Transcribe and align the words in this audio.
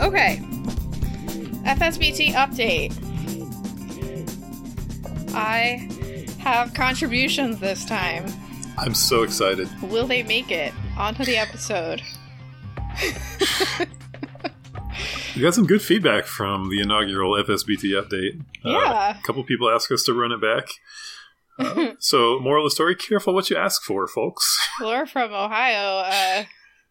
Okay. 0.00 0.40
FSBT 1.64 2.32
update. 2.32 2.94
I 5.34 5.88
have 6.40 6.72
contributions 6.74 7.58
this 7.60 7.84
time. 7.84 8.26
I'm 8.78 8.94
so 8.94 9.22
excited. 9.22 9.68
Will 9.82 10.06
they 10.06 10.22
make 10.22 10.50
it 10.50 10.72
onto 10.96 11.24
the 11.24 11.36
episode? 11.36 12.00
We 15.36 15.42
got 15.42 15.54
some 15.54 15.66
good 15.66 15.82
feedback 15.82 16.24
from 16.26 16.68
the 16.70 16.80
inaugural 16.80 17.32
FSBT 17.44 17.92
update. 18.00 18.40
Uh, 18.64 18.70
Yeah. 18.70 19.18
a 19.18 19.22
couple 19.22 19.44
people 19.44 19.70
asked 19.70 19.90
us 19.92 20.02
to 20.04 20.12
run 20.14 20.32
it 20.32 20.40
back. 20.40 20.68
Uh, 21.58 21.92
so, 22.00 22.40
moral 22.40 22.64
of 22.64 22.70
the 22.70 22.74
story: 22.74 22.94
careful 22.96 23.34
what 23.34 23.48
you 23.50 23.56
ask 23.56 23.82
for, 23.84 24.06
folks. 24.08 24.58
Laura 24.80 25.06
from 25.06 25.32
Ohio 25.32 25.98
uh, 26.06 26.44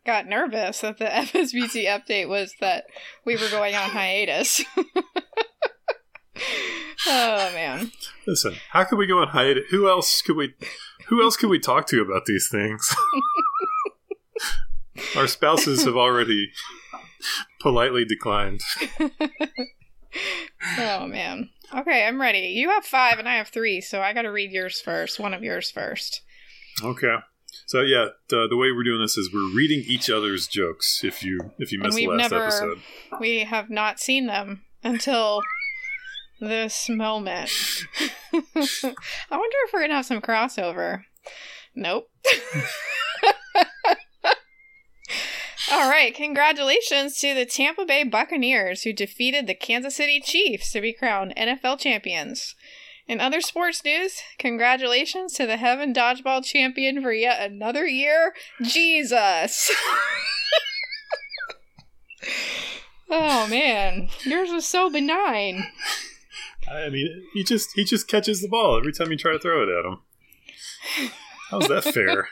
got 0.08 0.26
nervous 0.26 0.80
that 0.82 0.98
the 0.98 1.06
FSBT 1.06 1.86
update 1.86 2.28
was 2.28 2.56
that 2.60 2.86
we 3.26 3.36
were 3.36 3.50
going 3.52 3.76
on 3.76 3.92
hiatus. 3.92 4.64
oh 7.08 7.52
man. 7.54 7.92
Listen, 8.26 8.56
how 8.72 8.86
could 8.86 8.98
we 8.98 9.06
go 9.06 9.20
on 9.20 9.28
hiatus? 9.28 9.66
Who 9.70 9.88
else 9.88 10.24
could 10.24 10.38
we? 10.38 10.56
Who 11.10 11.22
else 11.22 11.38
could 11.38 11.52
we 11.52 11.60
talk 11.60 11.86
to 11.88 12.02
about 12.02 12.26
these 12.26 12.50
things? 12.50 12.96
Our 15.16 15.28
spouses 15.28 15.86
have 15.86 15.96
already 15.96 16.50
politely 17.62 18.04
declined. 18.04 18.62
Oh 20.80 21.05
man. 21.05 21.52
Okay, 21.78 22.08
I'm 22.08 22.20
ready. 22.20 22.54
You 22.55 22.70
have 22.70 22.86
five 22.86 23.20
and 23.20 23.28
I 23.28 23.36
have 23.36 23.50
three, 23.50 23.82
so 23.82 24.02
I 24.02 24.14
gotta 24.14 24.32
read 24.32 24.52
yours 24.52 24.82
first. 24.82 25.20
One 25.20 25.34
of 25.34 25.44
yours 25.44 25.70
first. 25.70 26.22
Okay. 26.84 27.18
So 27.66 27.82
yeah, 27.82 28.10
the, 28.30 28.48
the 28.50 28.56
way 28.58 28.72
we're 28.72 28.84
doing 28.84 29.02
this 29.02 29.18
is 29.18 29.30
we're 29.34 29.54
reading 29.54 29.84
each 29.86 30.10
other's 30.10 30.48
jokes. 30.48 31.02
If 31.04 31.24
you 31.24 31.52
if 31.58 31.72
you 31.72 31.80
missed 31.80 31.98
the 31.98 32.08
last 32.08 32.32
never- 32.32 32.44
episode, 32.44 32.80
We 33.20 33.40
have 33.40 33.70
not 33.70 33.99
seen 33.99 34.27
them 34.27 34.63
until 34.84 35.41
this 36.40 36.88
moment. 36.90 37.52
I 38.34 38.38
wonder 38.44 39.58
if 39.66 39.74
we're 39.74 39.82
gonna 39.82 39.96
have 39.96 40.05
some 40.05 40.21
crossover. 40.21 41.04
Nope. 41.76 42.10
All 45.70 45.90
right, 45.90 46.16
congratulations 46.16 47.20
to 47.20 47.34
the 47.34 47.46
Tampa 47.46 47.86
Bay 47.86 48.05
Buccaneers 48.05 48.84
who 48.84 48.93
defeated 48.93 49.48
the 49.48 49.54
Kansas 49.54 49.98
City 49.98 50.21
Chiefs 50.21 50.71
to 50.71 50.80
be 50.80 50.93
crowned 50.93 51.34
NFL 51.36 51.80
champions. 51.80 52.55
In 53.08 53.22
other 53.22 53.40
sports 53.40 53.84
news, 53.86 54.22
congratulations 54.38 55.34
to 55.34 55.46
the 55.46 55.58
Heaven 55.58 55.94
Dodgeball 55.94 56.44
champion 56.44 57.02
for 57.02 57.14
yet 57.14 57.49
another 57.49 57.88
year, 57.88 58.34
Jesus. 58.62 59.72
oh 63.10 63.48
man, 63.48 64.09
yours 64.25 64.50
was 64.52 64.68
so 64.68 64.90
benign. 64.90 65.68
I 66.69 66.90
mean, 66.90 67.24
he 67.34 67.46
just 67.46 67.69
he 67.75 67.86
just 67.86 68.09
catches 68.09 68.41
the 68.41 68.50
ball 68.50 68.78
every 68.78 68.91
time 68.91 69.09
you 69.09 69.18
try 69.18 69.31
to 69.31 69.40
throw 69.40 69.64
it 69.64 69.69
at 69.69 69.86
him. 69.86 70.00
How's 71.50 71.68
that 71.69 71.86
fair? 71.86 72.28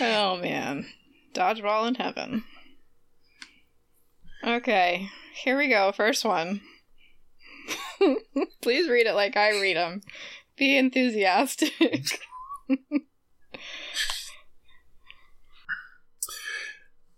Oh 0.00 0.38
man. 0.38 0.86
Dodgeball 1.34 1.86
in 1.86 1.94
heaven. 1.94 2.44
Okay, 4.42 5.08
here 5.34 5.56
we 5.56 5.68
go. 5.68 5.92
First 5.92 6.24
one. 6.24 6.62
Please 8.62 8.88
read 8.88 9.06
it 9.06 9.14
like 9.14 9.36
I 9.36 9.50
read 9.60 9.76
them. 9.76 10.00
Be 10.56 10.76
enthusiastic. 10.76 11.72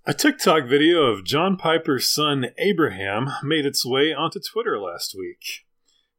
A 0.04 0.12
TikTok 0.12 0.66
video 0.66 1.04
of 1.04 1.24
John 1.24 1.56
Piper's 1.56 2.12
son 2.12 2.46
Abraham 2.58 3.28
made 3.44 3.64
its 3.64 3.86
way 3.86 4.12
onto 4.12 4.40
Twitter 4.40 4.76
last 4.80 5.14
week. 5.16 5.64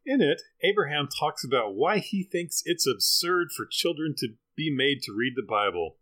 In 0.05 0.21
it, 0.21 0.41
Abraham 0.63 1.07
talks 1.07 1.43
about 1.43 1.75
why 1.75 1.97
he 1.99 2.23
thinks 2.23 2.61
it's 2.63 2.87
absurd 2.87 3.49
for 3.51 3.65
children 3.69 4.15
to 4.19 4.29
be 4.55 4.73
made 4.73 5.01
to 5.03 5.13
read 5.13 5.33
the 5.35 5.45
Bible. 5.47 5.97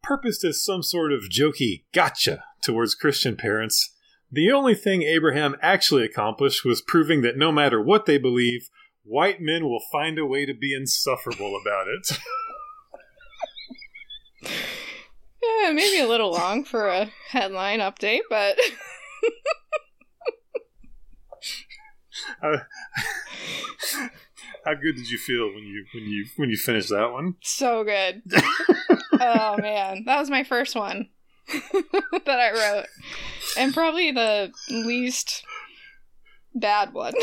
Purposed 0.00 0.44
as 0.44 0.64
some 0.64 0.84
sort 0.84 1.12
of 1.12 1.28
jokey 1.28 1.84
gotcha 1.92 2.44
towards 2.62 2.94
Christian 2.94 3.36
parents, 3.36 3.93
the 4.34 4.50
only 4.52 4.74
thing 4.74 5.02
Abraham 5.02 5.56
actually 5.62 6.04
accomplished 6.04 6.64
was 6.64 6.82
proving 6.82 7.22
that 7.22 7.36
no 7.36 7.52
matter 7.52 7.80
what 7.80 8.06
they 8.06 8.18
believe, 8.18 8.68
white 9.02 9.40
men 9.40 9.64
will 9.64 9.82
find 9.92 10.18
a 10.18 10.26
way 10.26 10.44
to 10.46 10.54
be 10.54 10.74
insufferable 10.74 11.58
about 11.60 11.86
it. 11.88 12.18
yeah, 15.42 15.72
maybe 15.72 16.00
a 16.00 16.08
little 16.08 16.32
long 16.32 16.64
for 16.64 16.88
a 16.88 17.10
headline 17.30 17.80
update, 17.80 18.22
but 18.28 18.58
How, 22.40 22.52
how 24.64 24.74
good 24.74 24.96
did 24.96 25.10
you 25.10 25.18
feel 25.18 25.46
when 25.48 25.64
you 25.64 25.84
when 25.94 26.04
you 26.04 26.26
when 26.36 26.50
you 26.50 26.56
finished 26.56 26.90
that 26.90 27.12
one? 27.12 27.36
so 27.42 27.84
good. 27.84 28.22
oh 29.20 29.56
man, 29.58 30.04
that 30.06 30.18
was 30.18 30.30
my 30.30 30.44
first 30.44 30.74
one 30.74 31.08
that 32.26 32.40
I 32.40 32.52
wrote, 32.52 32.86
and 33.58 33.74
probably 33.74 34.10
the 34.12 34.52
least 34.70 35.44
bad 36.54 36.92
one. 36.92 37.14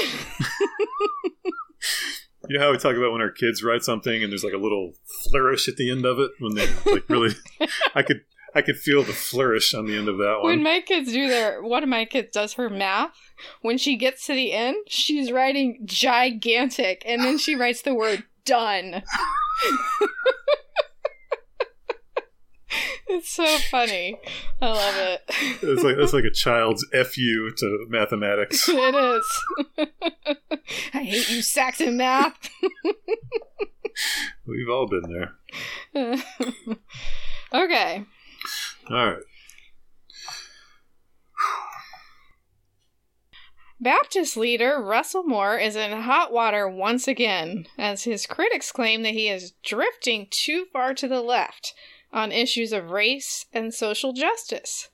You 2.50 2.58
know 2.58 2.66
how 2.66 2.72
we 2.72 2.78
talk 2.80 2.96
about 2.96 3.12
when 3.12 3.22
our 3.22 3.32
kids 3.32 3.64
write 3.64 3.84
something 3.84 4.24
and 4.24 4.32
there's 4.32 4.44
like 4.44 4.54
a 4.54 4.58
little 4.58 4.94
flourish 5.30 5.68
at 5.68 5.78
the 5.78 5.92
end 5.92 6.06
of 6.06 6.20
it 6.20 6.32
when 6.40 6.56
they 6.56 6.68
like 6.92 7.08
really 7.08 7.36
I 7.96 8.02
could 8.02 8.22
I 8.54 8.62
could 8.62 8.78
feel 8.78 9.04
the 9.04 9.14
flourish 9.14 9.74
on 9.74 9.86
the 9.86 9.96
end 9.96 10.10
of 10.10 10.18
that 10.18 10.40
one. 10.42 10.52
when 10.52 10.64
my 10.64 10.82
kids 10.82 11.12
do 11.14 11.28
their, 11.30 11.62
one 11.64 11.84
of 11.84 11.90
my 11.90 12.04
kids 12.04 12.32
does 12.34 12.54
her 12.54 12.70
math. 12.70 13.12
When 13.62 13.78
she 13.78 13.96
gets 13.96 14.26
to 14.26 14.34
the 14.34 14.52
end, 14.52 14.76
she's 14.88 15.32
writing 15.32 15.80
gigantic, 15.86 17.02
and 17.06 17.24
then 17.24 17.38
she 17.38 17.56
writes 17.56 17.82
the 17.84 17.94
word 17.94 18.24
done. 18.44 19.04
It's 23.12 23.30
so 23.30 23.58
funny. 23.70 24.18
I 24.62 24.68
love 24.68 24.96
it. 24.96 25.22
It's 25.64 25.84
like 25.84 25.98
that's 25.98 26.14
like 26.14 26.24
a 26.24 26.32
child's 26.32 26.86
fu 26.92 27.52
to 27.52 27.86
mathematics. 27.90 28.68
It 28.74 28.96
is. 28.96 29.42
I 30.94 31.04
hate 31.04 31.30
you, 31.30 31.42
Saxon 31.42 31.98
math. 31.98 32.50
We've 34.46 34.70
all 34.70 34.88
been 34.88 35.04
there. 35.10 36.26
okay. 37.54 38.06
All 38.90 39.06
right. 39.06 39.24
Baptist 43.80 44.38
leader 44.38 44.80
Russell 44.82 45.24
Moore 45.24 45.58
is 45.58 45.76
in 45.76 45.92
hot 45.92 46.32
water 46.32 46.70
once 46.70 47.08
again, 47.08 47.66
as 47.78 48.04
his 48.04 48.28
critics 48.28 48.72
claim 48.72 49.02
that 49.04 49.14
he 49.14 49.28
is 49.28 49.54
drifting 49.64 50.28
too 50.30 50.66
far 50.72 50.94
to 50.94 51.08
the 51.08 51.22
left 51.22 51.74
on 52.14 52.32
issues 52.32 52.74
of 52.74 52.92
race 52.92 53.46
and 53.54 53.74
social 53.74 54.14
justice. 54.14 54.90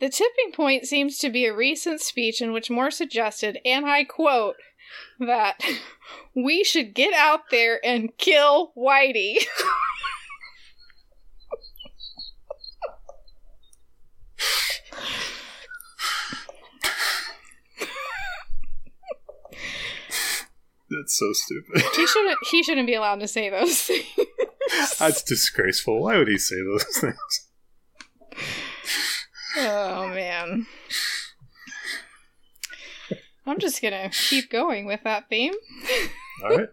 The 0.00 0.08
tipping 0.08 0.52
point 0.54 0.86
seems 0.86 1.18
to 1.18 1.30
be 1.30 1.46
a 1.46 1.54
recent 1.54 2.00
speech 2.00 2.40
in 2.40 2.52
which 2.52 2.70
Moore 2.70 2.90
suggested, 2.90 3.58
and 3.64 3.86
I 3.86 4.04
quote, 4.04 4.56
that 5.20 5.60
we 6.34 6.64
should 6.64 6.94
get 6.94 7.12
out 7.14 7.50
there 7.50 7.84
and 7.84 8.16
kill 8.16 8.72
Whitey. 8.76 9.36
That's 20.90 21.18
so 21.18 21.32
stupid. 21.32 21.82
he 21.96 22.06
shouldn't 22.06 22.38
he 22.50 22.62
shouldn't 22.62 22.86
be 22.86 22.94
allowed 22.94 23.20
to 23.20 23.28
say 23.28 23.50
those 23.50 23.80
things. 23.82 24.04
That's 24.98 25.22
disgraceful. 25.22 26.02
Why 26.02 26.18
would 26.18 26.28
he 26.28 26.38
say 26.38 26.56
those 26.56 26.84
things? 27.00 27.48
Oh 29.56 30.08
man. 30.08 30.66
I'm 33.46 33.58
just 33.58 33.80
gonna 33.80 34.10
keep 34.10 34.50
going 34.50 34.86
with 34.86 35.00
that 35.04 35.28
theme. 35.28 35.54
All 36.44 36.56
right. 36.56 36.68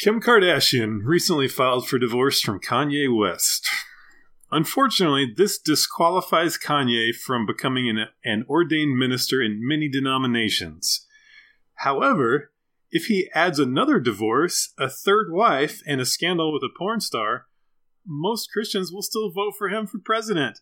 Kim 0.00 0.20
Kardashian 0.20 1.02
recently 1.04 1.46
filed 1.46 1.86
for 1.86 1.98
divorce 1.98 2.40
from 2.40 2.58
Kanye 2.60 3.06
West. 3.16 3.68
Unfortunately, 4.50 5.32
this 5.34 5.58
disqualifies 5.58 6.58
Kanye 6.58 7.14
from 7.14 7.46
becoming 7.46 7.88
an, 7.88 8.06
an 8.24 8.44
ordained 8.48 8.98
minister 8.98 9.40
in 9.40 9.66
many 9.66 9.88
denominations. 9.88 11.06
However, 11.76 12.51
if 12.92 13.06
he 13.06 13.30
adds 13.34 13.58
another 13.58 13.98
divorce, 13.98 14.74
a 14.78 14.88
third 14.88 15.32
wife, 15.32 15.80
and 15.86 16.00
a 16.00 16.04
scandal 16.04 16.52
with 16.52 16.62
a 16.62 16.68
porn 16.78 17.00
star, 17.00 17.46
most 18.06 18.50
Christians 18.52 18.92
will 18.92 19.02
still 19.02 19.30
vote 19.30 19.54
for 19.56 19.70
him 19.70 19.86
for 19.86 19.98
president. 19.98 20.60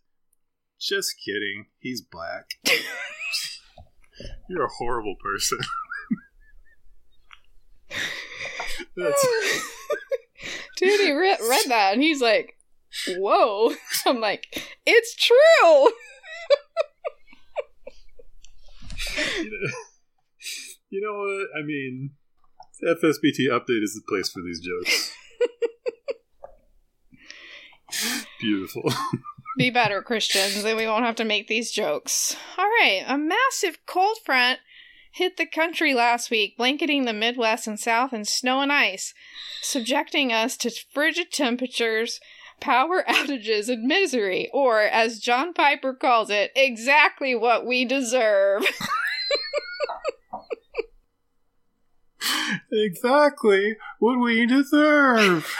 Just 0.78 1.16
kidding. 1.24 1.66
He's 1.80 2.00
black. 2.00 2.50
You're 4.48 4.64
a 4.64 4.68
horrible 4.78 5.16
person. 5.22 5.58
That's 8.96 9.26
he 10.78 11.12
read, 11.12 11.38
read 11.40 11.64
that 11.68 11.92
and 11.94 12.02
he's 12.02 12.20
like, 12.20 12.56
"Whoa!" 13.08 13.74
I'm 14.06 14.20
like, 14.20 14.46
"It's 14.86 15.14
true." 15.16 15.90
you, 20.90 21.00
know, 21.00 21.14
what? 21.18 21.48
I 21.58 21.64
mean, 21.64 22.10
FSBT 22.82 23.48
update 23.50 23.82
is 23.82 23.94
the 23.94 24.02
place 24.08 24.28
for 24.30 24.42
these 24.42 24.60
jokes. 24.60 25.12
Beautiful. 28.40 28.92
Be 29.58 29.70
better, 29.70 30.00
Christians, 30.00 30.64
and 30.64 30.76
we 30.76 30.86
won't 30.86 31.04
have 31.04 31.16
to 31.16 31.24
make 31.24 31.48
these 31.48 31.70
jokes. 31.70 32.36
All 32.56 32.64
right, 32.64 33.02
a 33.06 33.18
massive 33.18 33.78
cold 33.86 34.18
front 34.24 34.60
hit 35.12 35.36
the 35.36 35.46
country 35.46 35.92
last 35.92 36.30
week, 36.30 36.56
blanketing 36.56 37.04
the 37.04 37.12
Midwest 37.12 37.66
and 37.66 37.78
South 37.78 38.12
in 38.12 38.24
snow 38.24 38.60
and 38.60 38.72
ice, 38.72 39.12
subjecting 39.60 40.32
us 40.32 40.56
to 40.58 40.70
frigid 40.70 41.32
temperatures, 41.32 42.20
power 42.60 43.04
outages, 43.08 43.68
and 43.68 43.86
misery, 43.86 44.48
or, 44.52 44.80
as 44.80 45.18
John 45.18 45.52
Piper 45.52 45.94
calls 45.94 46.30
it, 46.30 46.52
exactly 46.54 47.34
what 47.34 47.66
we 47.66 47.84
deserve. 47.84 48.64
Exactly 52.72 53.76
what 53.98 54.18
we 54.18 54.46
deserve. 54.46 55.52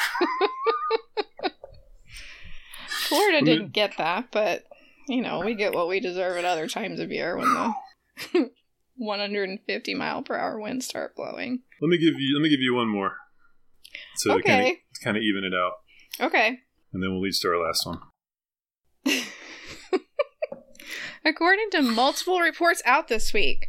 Florida 2.88 3.44
didn't 3.44 3.72
get 3.72 3.96
that, 3.98 4.28
but 4.30 4.64
you 5.08 5.22
know, 5.22 5.40
we 5.44 5.54
get 5.54 5.74
what 5.74 5.88
we 5.88 5.98
deserve 5.98 6.36
at 6.36 6.44
other 6.44 6.68
times 6.68 7.00
of 7.00 7.10
year 7.10 7.36
when 7.36 7.74
the 8.32 8.50
150 8.96 9.94
mile 9.94 10.22
per 10.22 10.36
hour 10.36 10.60
winds 10.60 10.86
start 10.86 11.16
blowing. 11.16 11.62
Let 11.80 11.88
me 11.88 11.98
give 11.98 12.14
you 12.18 12.36
let 12.36 12.42
me 12.42 12.50
give 12.50 12.60
you 12.60 12.74
one 12.74 12.88
more. 12.88 13.16
So 14.16 14.34
okay. 14.34 14.42
to 14.42 14.48
kind, 14.48 14.66
of, 14.66 14.74
to 14.94 15.04
kind 15.04 15.16
of 15.16 15.22
even 15.22 15.44
it 15.44 15.54
out. 15.54 15.72
Okay. 16.20 16.60
And 16.92 17.02
then 17.02 17.10
we'll 17.10 17.22
lead 17.22 17.32
to 17.32 17.48
our 17.48 17.64
last 17.64 17.86
one. 17.86 17.98
According 21.24 21.70
to 21.72 21.82
multiple 21.82 22.40
reports 22.40 22.82
out 22.84 23.08
this 23.08 23.32
week, 23.32 23.66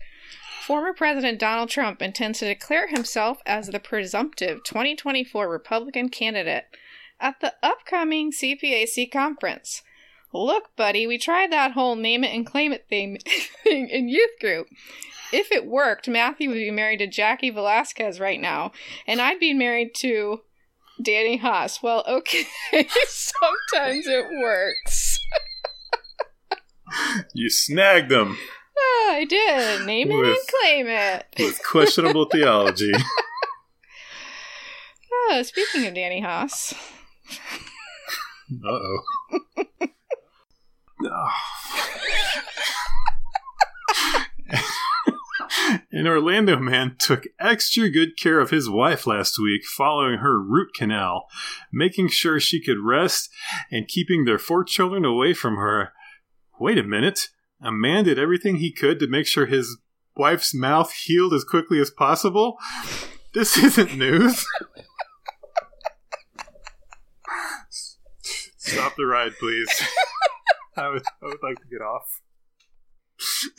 former 0.61 0.93
President 0.93 1.39
Donald 1.39 1.69
Trump 1.69 2.01
intends 2.01 2.39
to 2.39 2.45
declare 2.45 2.87
himself 2.87 3.39
as 3.45 3.67
the 3.67 3.79
presumptive 3.79 4.63
2024 4.63 5.49
Republican 5.49 6.09
candidate 6.09 6.65
at 7.19 7.39
the 7.39 7.53
upcoming 7.63 8.31
CPAC 8.31 9.11
conference. 9.11 9.83
Look, 10.33 10.75
buddy, 10.75 11.05
we 11.07 11.17
tried 11.17 11.51
that 11.51 11.73
whole 11.73 11.95
name 11.95 12.23
it 12.23 12.33
and 12.33 12.45
claim 12.45 12.71
it 12.71 12.87
thing, 12.89 13.17
in 13.65 14.07
youth 14.07 14.39
group. 14.39 14.67
If 15.33 15.51
it 15.51 15.65
worked, 15.65 16.07
Matthew 16.07 16.49
would 16.49 16.55
be 16.55 16.71
married 16.71 16.99
to 16.99 17.07
Jackie 17.07 17.49
Velasquez 17.49 18.19
right 18.19 18.39
now, 18.39 18.71
and 19.07 19.21
I'd 19.21 19.39
be 19.39 19.53
married 19.53 19.95
to 19.95 20.41
Danny 21.01 21.37
Haas. 21.37 21.81
Well, 21.81 22.03
okay, 22.07 22.45
sometimes 23.07 24.07
it 24.07 24.25
works. 24.41 25.19
you 27.33 27.49
snagged 27.49 28.09
them. 28.09 28.37
Oh, 28.77 29.09
I 29.13 29.25
did. 29.25 29.85
Name 29.85 30.09
with, 30.09 30.25
it 30.25 30.37
and 30.37 30.37
claim 30.61 30.87
it. 30.87 31.25
With 31.39 31.61
questionable 31.63 32.25
theology. 32.25 32.91
Oh, 35.13 35.43
speaking 35.43 35.85
of 35.87 35.93
Danny 35.93 36.19
Haas. 36.19 36.73
Uh 38.65 38.67
oh. 38.67 38.99
An 45.91 46.07
Orlando 46.07 46.57
man 46.57 46.95
took 46.99 47.25
extra 47.39 47.89
good 47.89 48.17
care 48.17 48.39
of 48.39 48.49
his 48.49 48.69
wife 48.69 49.05
last 49.07 49.37
week 49.39 49.63
following 49.65 50.19
her 50.19 50.39
root 50.41 50.69
canal, 50.75 51.27
making 51.71 52.09
sure 52.09 52.39
she 52.39 52.61
could 52.61 52.79
rest 52.79 53.29
and 53.71 53.87
keeping 53.87 54.25
their 54.25 54.39
four 54.39 54.63
children 54.63 55.05
away 55.05 55.33
from 55.33 55.55
her. 55.55 55.93
Wait 56.59 56.77
a 56.77 56.83
minute. 56.83 57.29
A 57.63 57.71
man 57.71 58.05
did 58.05 58.17
everything 58.17 58.55
he 58.57 58.71
could 58.71 58.99
to 58.99 59.07
make 59.07 59.27
sure 59.27 59.45
his 59.45 59.77
wife's 60.15 60.53
mouth 60.53 60.91
healed 60.91 61.33
as 61.33 61.43
quickly 61.43 61.79
as 61.79 61.91
possible? 61.91 62.57
This 63.33 63.57
isn't 63.63 63.97
news. 63.97 64.45
Stop 68.57 68.95
the 68.95 69.05
ride, 69.05 69.33
please. 69.39 69.67
I 70.77 70.89
would, 70.89 71.03
I 71.21 71.25
would 71.25 71.43
like 71.43 71.59
to 71.59 71.67
get 71.69 71.81
off. 71.81 72.21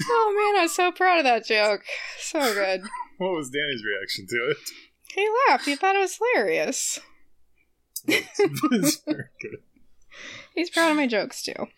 Oh 0.03 0.53
man, 0.55 0.63
I'm 0.63 0.69
so 0.69 0.91
proud 0.91 1.19
of 1.19 1.25
that 1.25 1.47
joke. 1.47 1.83
So 2.19 2.41
good. 2.41 2.83
What 3.19 3.37
was 3.37 3.51
Danny's 3.51 3.85
reaction 3.85 4.27
to 4.29 4.51
it? 4.51 4.57
He 5.15 5.29
laughed. 5.49 5.67
He 5.67 5.77
thought 5.77 5.95
it 5.95 6.01
was 6.01 6.19
hilarious. 6.19 6.99
it's 8.09 9.03
very 9.05 9.29
good. 9.41 9.59
He's 10.55 10.71
proud 10.71 10.91
of 10.91 10.97
my 10.97 11.07
jokes 11.07 11.43
too. 11.43 11.69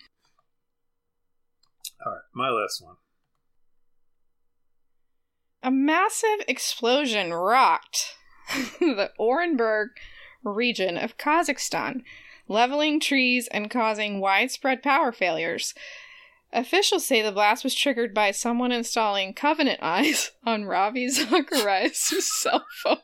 All 2.05 2.13
right, 2.13 2.23
my 2.35 2.51
last 2.51 2.83
one. 2.83 2.97
A 5.63 5.71
massive 5.71 6.45
explosion 6.47 7.33
rocked 7.33 8.17
the 8.81 9.11
Orenburg 9.19 9.89
region 10.43 10.99
of 10.99 11.17
Kazakhstan, 11.17 12.03
leveling 12.49 13.01
trees 13.01 13.49
and 13.51 13.71
causing 13.71 14.21
widespread 14.21 14.83
power 14.83 15.11
failures. 15.13 15.73
Officials 16.53 17.07
say 17.07 17.23
the 17.23 17.33
blast 17.33 17.65
was 17.65 17.75
triggered 17.75 18.13
by 18.13 18.31
someone 18.31 18.71
installing 18.71 19.33
Covenant 19.33 19.81
Eyes 19.83 20.33
on 20.45 20.67
Ravi 20.67 21.09
Zacharias' 21.09 22.29
cell 22.43 22.67
phone. 22.83 22.99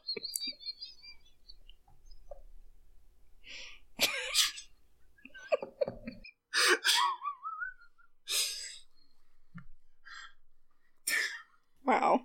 Wow. 11.91 12.21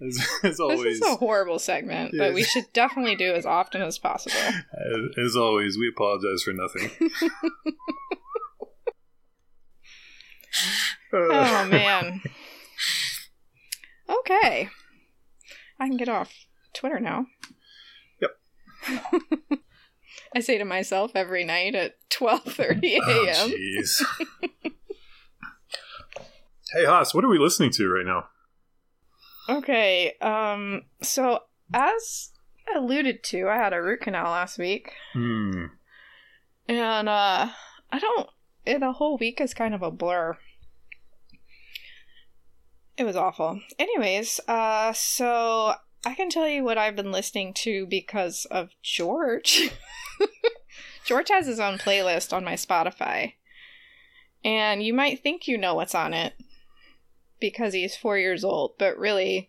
As, 0.00 0.28
as 0.44 0.60
always, 0.60 1.00
this 1.00 1.08
is 1.08 1.14
a 1.14 1.16
horrible 1.16 1.58
segment 1.58 2.14
that 2.18 2.32
we 2.32 2.44
should 2.44 2.72
definitely 2.72 3.16
do 3.16 3.34
as 3.34 3.44
often 3.44 3.82
as 3.82 3.98
possible. 3.98 4.36
As, 4.36 5.26
as 5.26 5.36
always, 5.36 5.76
we 5.76 5.88
apologize 5.88 6.42
for 6.42 6.52
nothing. 6.52 6.90
Uh. 11.10 11.16
oh 11.16 11.68
man. 11.70 12.20
Okay. 14.10 14.68
I 15.80 15.88
can 15.88 15.96
get 15.96 16.10
off 16.10 16.30
Twitter 16.74 17.00
now. 17.00 17.26
Yep. 18.20 18.30
I 20.34 20.40
say 20.40 20.58
to 20.58 20.64
myself 20.64 21.12
every 21.14 21.44
night 21.44 21.74
at 21.74 21.96
12:30 22.10 22.94
a.m. 22.94 23.02
Oh, 23.02 23.50
jeez. 23.50 24.04
hey 26.72 26.84
Haas, 26.84 27.14
what 27.14 27.24
are 27.24 27.28
we 27.28 27.38
listening 27.38 27.70
to 27.72 27.88
right 27.88 28.06
now? 28.06 28.24
Okay, 29.48 30.14
um, 30.20 30.82
so 31.00 31.40
as 31.72 32.32
alluded 32.76 33.22
to, 33.24 33.48
I 33.48 33.56
had 33.56 33.72
a 33.72 33.82
root 33.82 34.00
canal 34.00 34.30
last 34.30 34.58
week. 34.58 34.92
Hmm. 35.14 35.66
And, 36.68 37.08
uh, 37.08 37.48
I 37.90 37.98
don't, 37.98 38.28
it, 38.66 38.80
the 38.80 38.92
whole 38.92 39.16
week 39.16 39.40
is 39.40 39.54
kind 39.54 39.74
of 39.74 39.82
a 39.82 39.90
blur. 39.90 40.36
It 42.98 43.04
was 43.04 43.16
awful. 43.16 43.60
Anyways, 43.78 44.40
uh, 44.48 44.92
so 44.92 45.74
I 46.04 46.14
can 46.14 46.30
tell 46.30 46.48
you 46.48 46.64
what 46.64 46.78
I've 46.78 46.96
been 46.96 47.12
listening 47.12 47.54
to 47.54 47.86
because 47.86 48.46
of 48.50 48.70
George. 48.82 49.70
George 51.04 51.28
has 51.30 51.46
his 51.46 51.60
own 51.60 51.78
playlist 51.78 52.32
on 52.32 52.44
my 52.44 52.54
Spotify. 52.54 53.34
And 54.44 54.82
you 54.82 54.94
might 54.94 55.22
think 55.22 55.48
you 55.48 55.58
know 55.58 55.74
what's 55.74 55.94
on 55.94 56.14
it 56.14 56.34
because 57.40 57.72
he's 57.72 57.96
four 57.96 58.18
years 58.18 58.44
old, 58.44 58.74
but 58.78 58.98
really, 58.98 59.48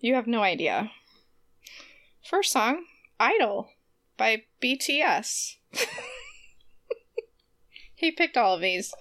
you 0.00 0.14
have 0.14 0.26
no 0.26 0.42
idea. 0.42 0.90
First 2.24 2.52
song, 2.52 2.84
Idol 3.20 3.68
by 4.16 4.44
BTS. 4.62 5.56
he 7.94 8.10
picked 8.10 8.36
all 8.36 8.54
of 8.54 8.60
these. 8.60 8.92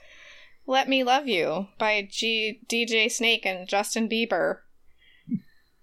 Let 0.66 0.90
Me 0.90 1.04
Love 1.04 1.28
You 1.28 1.68
by 1.78 2.08
G- 2.10 2.62
DJ 2.70 3.12
Snake 3.12 3.46
and 3.46 3.68
Justin 3.68 4.10
Bieber. 4.10 4.60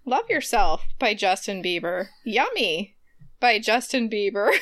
Love 0.05 0.29
Yourself 0.29 0.83
by 0.99 1.13
Justin 1.13 1.61
Bieber. 1.61 2.07
Yummy 2.25 2.95
by 3.39 3.59
Justin 3.59 4.09
Bieber. 4.09 4.51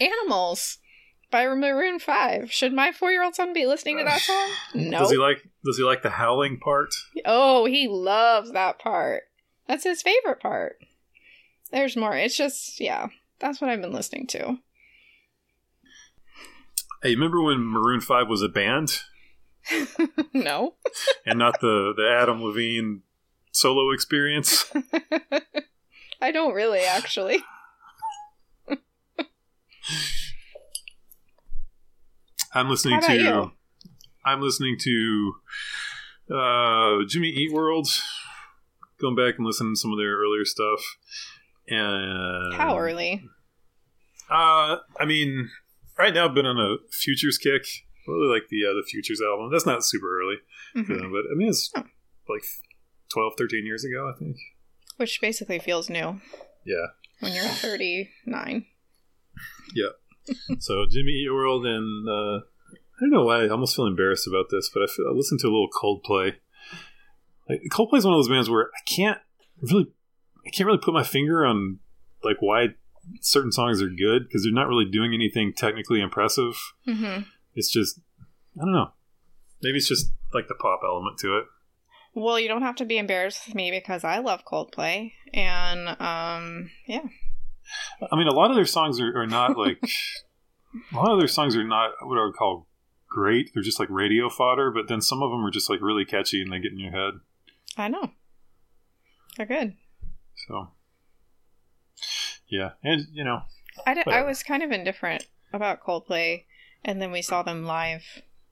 Animals 0.00 0.78
by 1.30 1.46
Maroon 1.46 1.98
Five. 1.98 2.52
Should 2.52 2.72
my 2.72 2.92
four-year-old 2.92 3.34
son 3.34 3.52
be 3.52 3.66
listening 3.66 3.98
to 3.98 4.04
that 4.04 4.20
song? 4.20 4.50
No. 4.74 4.98
Does 4.98 5.10
he 5.10 5.16
like 5.16 5.38
Does 5.64 5.78
he 5.78 5.84
like 5.84 6.02
the 6.02 6.10
howling 6.10 6.58
part? 6.58 6.94
Oh, 7.24 7.64
he 7.66 7.88
loves 7.88 8.52
that 8.52 8.78
part. 8.78 9.24
That's 9.66 9.84
his 9.84 10.02
favorite 10.02 10.40
part. 10.40 10.76
There's 11.70 11.96
more. 11.96 12.16
It's 12.16 12.36
just 12.36 12.80
yeah. 12.80 13.08
That's 13.38 13.60
what 13.60 13.70
I've 13.70 13.80
been 13.80 13.92
listening 13.92 14.26
to. 14.28 14.58
Hey, 17.02 17.14
remember 17.14 17.42
when 17.42 17.60
Maroon 17.60 18.00
Five 18.00 18.28
was 18.28 18.42
a 18.42 18.48
band? 18.48 19.00
no. 20.32 20.74
and 21.26 21.38
not 21.38 21.60
the 21.60 21.92
the 21.96 22.08
Adam 22.20 22.42
Levine 22.42 23.02
solo 23.52 23.92
experience. 23.92 24.70
I 26.22 26.30
don't 26.32 26.54
really, 26.54 26.80
actually. 26.80 27.42
I'm 32.52 32.68
listening 32.68 33.00
to. 33.02 33.14
you? 33.14 33.52
I'm 34.24 34.40
listening 34.40 34.76
to 34.80 35.34
uh, 36.34 37.04
Jimmy 37.06 37.28
Eat 37.28 37.52
World. 37.52 37.88
Going 39.00 39.16
back 39.16 39.36
and 39.38 39.46
listening 39.46 39.74
to 39.74 39.80
some 39.80 39.92
of 39.92 39.98
their 39.98 40.16
earlier 40.16 40.44
stuff. 40.44 40.80
And 41.68 42.54
How 42.54 42.76
early? 42.78 43.22
Uh, 44.28 44.76
I 44.98 45.04
mean, 45.06 45.50
right 45.98 46.12
now 46.12 46.28
I've 46.28 46.34
been 46.34 46.46
on 46.46 46.58
a 46.58 46.76
Futures 46.90 47.38
kick. 47.38 47.62
Really 48.10 48.32
like 48.32 48.48
the 48.48 48.64
uh, 48.66 48.74
the 48.74 48.84
Futures 48.88 49.20
album. 49.20 49.50
That's 49.50 49.66
not 49.66 49.84
super 49.84 50.20
early, 50.20 50.36
Mhm. 50.76 50.86
them, 51.00 51.12
but 51.12 51.24
I 51.30 51.34
mean 51.36 51.48
it's 51.48 51.70
Oh. 51.76 51.84
like 52.28 52.42
12, 53.12 53.32
13 53.38 53.66
years 53.66 53.84
ago, 53.84 54.12
I 54.14 54.18
think. 54.18 54.36
Which 54.96 55.20
basically 55.20 55.58
feels 55.58 55.88
new 55.90 56.20
Yeah. 56.64 56.86
when 57.20 57.32
you're 57.32 57.44
39. 57.44 58.66
yeah. 59.74 59.88
so 60.58 60.84
Jimmy 60.90 61.12
Eat 61.24 61.30
World 61.32 61.64
and 61.66 62.08
uh, 62.08 62.38
I 62.44 63.00
don't 63.00 63.10
know 63.10 63.24
why 63.24 63.44
I 63.44 63.48
almost 63.48 63.74
feel 63.74 63.86
embarrassed 63.86 64.28
about 64.28 64.46
this, 64.50 64.70
but 64.72 64.82
I, 64.82 64.86
feel, 64.86 65.06
I 65.08 65.12
listened 65.12 65.40
to 65.40 65.46
a 65.46 65.50
little 65.50 65.68
Coldplay. 65.72 66.34
Like 67.48 67.62
Coldplay's 67.72 68.04
one 68.04 68.12
of 68.14 68.18
those 68.18 68.28
bands 68.28 68.48
where 68.50 68.66
I 68.66 68.80
can't 68.90 69.18
really, 69.62 69.86
I 70.46 70.50
can't 70.50 70.66
really 70.66 70.78
put 70.78 70.94
my 70.94 71.02
finger 71.04 71.44
on 71.44 71.78
like 72.22 72.36
why 72.40 72.74
certain 73.22 73.50
songs 73.50 73.80
are 73.82 73.88
good 73.88 74.24
because 74.28 74.44
they're 74.44 74.52
not 74.52 74.68
really 74.68 74.84
doing 74.88 75.14
anything 75.14 75.52
technically 75.56 76.00
impressive. 76.00 76.54
hmm 76.84 77.20
It's 77.54 77.70
just, 77.70 78.00
I 78.56 78.64
don't 78.64 78.72
know. 78.72 78.92
Maybe 79.62 79.78
it's 79.78 79.88
just 79.88 80.12
like 80.32 80.48
the 80.48 80.54
pop 80.54 80.80
element 80.84 81.18
to 81.18 81.38
it. 81.38 81.44
Well, 82.14 82.40
you 82.40 82.48
don't 82.48 82.62
have 82.62 82.76
to 82.76 82.84
be 82.84 82.98
embarrassed 82.98 83.46
with 83.46 83.54
me 83.54 83.70
because 83.70 84.04
I 84.04 84.18
love 84.18 84.44
Coldplay. 84.44 85.12
And, 85.32 85.88
um, 86.00 86.70
yeah. 86.86 87.02
I 88.10 88.16
mean, 88.16 88.26
a 88.26 88.34
lot 88.34 88.50
of 88.50 88.56
their 88.56 88.64
songs 88.64 89.00
are, 89.00 89.16
are 89.16 89.26
not 89.26 89.56
like, 89.56 89.78
a 90.92 90.96
lot 90.96 91.12
of 91.12 91.20
their 91.20 91.28
songs 91.28 91.56
are 91.56 91.64
not 91.64 91.92
what 92.02 92.18
I 92.18 92.24
would 92.24 92.34
call 92.34 92.66
great. 93.08 93.50
They're 93.52 93.62
just 93.62 93.78
like 93.78 93.90
radio 93.90 94.28
fodder, 94.28 94.70
but 94.70 94.88
then 94.88 95.00
some 95.00 95.22
of 95.22 95.30
them 95.30 95.44
are 95.44 95.50
just 95.50 95.68
like 95.68 95.80
really 95.80 96.04
catchy 96.04 96.42
and 96.42 96.52
they 96.52 96.58
get 96.58 96.72
in 96.72 96.78
your 96.78 96.92
head. 96.92 97.20
I 97.76 97.88
know. 97.88 98.10
They're 99.36 99.46
good. 99.46 99.74
So, 100.48 100.68
yeah, 102.48 102.70
and 102.82 103.06
you 103.12 103.24
know, 103.24 103.42
I, 103.86 103.94
d- 103.94 104.02
I 104.06 104.20
I 104.20 104.22
was 104.22 104.42
kind 104.42 104.62
of 104.62 104.72
indifferent 104.72 105.26
about 105.52 105.82
Coldplay, 105.82 106.44
and 106.84 107.00
then 107.00 107.10
we 107.12 107.22
saw 107.22 107.42
them 107.42 107.64
live 107.64 108.02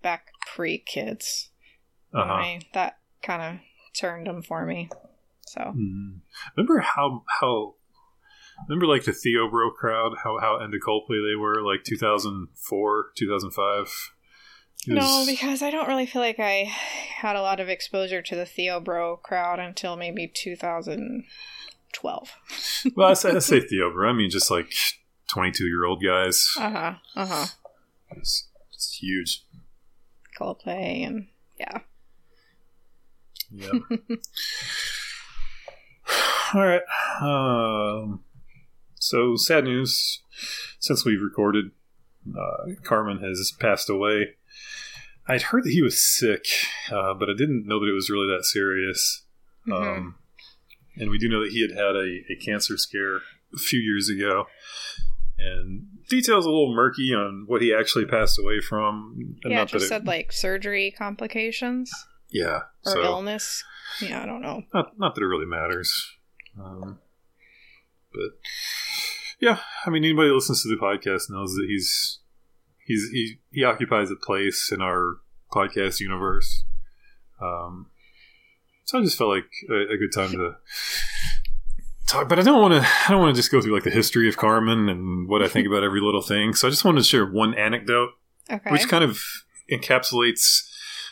back 0.03 0.29
pre 0.55 0.79
kids. 0.79 1.51
uh-huh. 2.15 2.61
That 2.75 2.99
kind 3.23 3.43
of 3.43 3.61
turned 3.99 4.27
them 4.27 4.43
for 4.43 4.65
me. 4.65 4.89
So, 5.47 5.61
Mhm. 5.77 6.21
remember 6.57 6.79
how 6.81 7.25
how 7.41 7.75
remember 8.69 8.87
like 8.87 9.05
the 9.05 9.13
Theo 9.13 9.49
Bro 9.51 9.73
crowd 9.73 10.13
how 10.25 10.39
how 10.41 10.59
into 10.61 10.79
Coldplay 10.79 11.21
they 11.27 11.37
were 11.37 11.63
like 11.63 11.85
2004 11.85 13.13
2005. 13.17 14.13
It 14.87 14.95
no, 14.95 15.25
because 15.27 15.61
I 15.61 15.71
don't 15.71 15.89
really 15.89 16.07
feel 16.07 16.23
like 16.23 16.39
I 16.39 16.65
had 17.21 17.37
a 17.37 17.43
lot 17.43 17.61
of 17.61 17.69
exposure 17.69 18.23
to 18.23 18.37
the 18.37 18.47
Theo 18.47 18.81
Bro 18.81 19.19
crowd 19.19 19.59
until 19.59 19.97
maybe 19.97 20.27
2012. 20.29 22.29
well, 22.95 23.09
I 23.09 23.15
say, 23.15 23.31
I 23.33 23.39
say 23.41 23.61
Theo 23.69 23.93
Bro. 23.93 24.11
I 24.11 24.13
mean, 24.13 24.31
just 24.31 24.51
like 24.51 24.73
22 25.33 25.65
year 25.67 25.85
old 25.85 26.03
guys. 26.03 26.47
Uh 26.59 26.71
huh. 26.71 26.95
Uh 27.17 27.27
huh. 27.27 27.47
It's, 28.17 28.49
it's 28.73 28.99
huge. 29.01 29.45
Coldplay 30.39 31.07
and 31.07 31.29
yeah. 31.59 31.79
Yeah. 33.51 33.73
All 36.55 36.65
right. 36.65 36.83
Um, 37.21 38.21
so 38.95 39.37
sad 39.37 39.65
news. 39.65 40.23
Since 40.79 41.05
we've 41.05 41.23
recorded, 41.23 41.73
uh, 42.39 42.75
Carmen 42.85 43.19
has 43.19 43.53
passed 43.59 43.91
away. 43.91 44.37
I'd 45.27 45.43
heard 45.43 45.65
that 45.65 45.73
he 45.73 45.83
was 45.83 46.01
sick, 46.01 46.47
uh, 46.91 47.13
but 47.15 47.29
I 47.29 47.35
didn't 47.37 47.67
know 47.67 47.81
that 47.81 47.89
it 47.91 47.95
was 47.95 48.09
really 48.09 48.29
that 48.35 48.45
serious. 48.45 49.25
Mhm. 49.67 49.75
Um, 49.99 50.15
and 50.97 51.11
we 51.11 51.19
do 51.19 51.29
know 51.29 51.43
that 51.43 51.53
he 51.53 51.61
had 51.61 51.73
had 51.73 51.97
a, 51.97 52.23
a 52.31 52.37
cancer 52.43 52.77
scare 52.77 53.17
a 53.55 53.59
few 53.59 53.81
years 53.81 54.09
ago. 54.09 54.47
And 55.39 55.98
details 56.09 56.47
a 56.47 56.49
little 56.49 56.75
murky 56.75 57.15
on 57.15 57.45
what 57.47 57.63
he 57.63 57.75
actually 57.75 58.07
passed 58.07 58.39
away 58.39 58.61
from. 58.61 59.15
And 59.45 59.53
yeah, 59.53 59.59
it 59.59 59.61
not 59.61 59.69
just 59.69 59.85
it- 59.85 59.89
said 59.89 60.07
like 60.07 60.33
surgery 60.33 60.95
complications 60.97 61.91
yeah. 62.31 62.61
or 62.87 62.93
so, 62.93 63.03
illness. 63.03 63.65
Yeah, 64.01 64.23
I 64.23 64.27
don't 64.27 64.43
know. 64.43 64.63
not 64.75 64.99
not 64.99 65.15
that 65.15 65.23
it 65.23 65.27
really 65.27 65.47
matters. 65.47 66.17
Um, 66.61 66.99
but 68.13 68.31
yeah, 69.41 69.59
I 69.87 69.91
mean, 69.91 70.05
anybody 70.05 70.29
that 70.29 70.35
listens 70.35 70.63
to 70.63 70.69
the 70.69 70.77
podcast 70.77 71.31
knows 71.31 71.55
that 71.55 71.67
he's 71.69 72.19
he's 72.85 73.09
he, 73.11 73.41
he 73.51 73.65
occupies 73.65 74.11
a 74.11 74.17
place 74.17 74.71
in 74.73 74.83
our 74.83 75.19
podcast 75.53 76.01
universe. 76.01 76.65
Um, 77.41 77.87
so 78.85 78.99
I 78.99 79.03
just 79.03 79.19
felt 79.19 79.31
like 79.31 79.51
a, 79.71 79.95
a 79.95 79.97
good 79.97 80.13
time 80.13 80.33
to 80.33 80.57
talk. 82.09 82.29
But 82.29 82.39
I 82.39 82.43
don't 82.43 82.61
want 82.61 82.75
to. 82.75 82.81
I 83.07 83.11
don't 83.11 83.21
want 83.21 83.35
to 83.35 83.39
just 83.39 83.51
go 83.53 83.61
through 83.61 83.75
like 83.75 83.85
the 83.85 83.91
history 83.91 84.29
of 84.29 84.37
Carmen 84.37 84.89
and 84.89 85.29
what 85.29 85.43
I 85.43 85.49
think 85.49 85.67
about 85.67 85.83
every 85.85 86.01
little 86.01 86.23
thing. 86.23 86.55
So 86.55 86.67
I 86.67 86.71
just 86.71 86.85
wanted 86.85 86.99
to 87.01 87.05
share 87.07 87.25
one 87.27 87.55
anecdote 87.55 88.11
Okay. 88.51 88.71
which 88.71 88.89
kind 88.89 89.05
of 89.05 89.21
encapsulates 89.73 90.67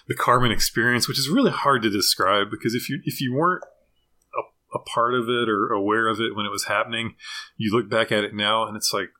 the 0.09 0.15
Carmen 0.15 0.51
experience, 0.53 1.09
which 1.09 1.19
is 1.19 1.29
really 1.29 1.51
hard 1.51 1.83
to 1.83 1.91
describe 1.91 2.51
because 2.51 2.75
if 2.75 2.89
you 2.89 3.01
if 3.05 3.21
you 3.21 3.35
weren't 3.35 3.63
a, 3.65 4.77
a 4.79 4.81
part 4.81 5.15
of 5.15 5.29
it 5.29 5.49
or 5.49 5.69
aware 5.73 6.09
of 6.09 6.21
it 6.21 6.35
when 6.35 6.47
it 6.47 6.51
was 6.51 6.65
happening, 6.65 7.15
you 7.57 7.73
look 7.75 7.89
back 7.91 8.11
at 8.13 8.25
it 8.25 8.35
now 8.35 8.67
and 8.67 8.77
it's 8.77 8.93
like, 8.93 9.11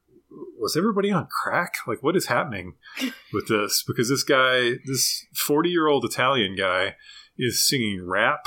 was 0.59 0.77
everybody 0.77 1.11
on 1.11 1.27
crack? 1.27 1.75
Like, 1.87 2.03
what 2.03 2.17
is 2.17 2.27
happening 2.27 2.75
with 3.33 3.49
this? 3.49 3.85
Because 3.87 4.09
this 4.09 4.23
guy, 4.23 4.73
this 4.87 5.27
forty 5.35 5.71
year 5.71 5.87
old 5.89 6.05
Italian 6.05 6.57
guy, 6.57 6.95
is 7.39 7.67
singing 7.67 8.01
rap 8.07 8.47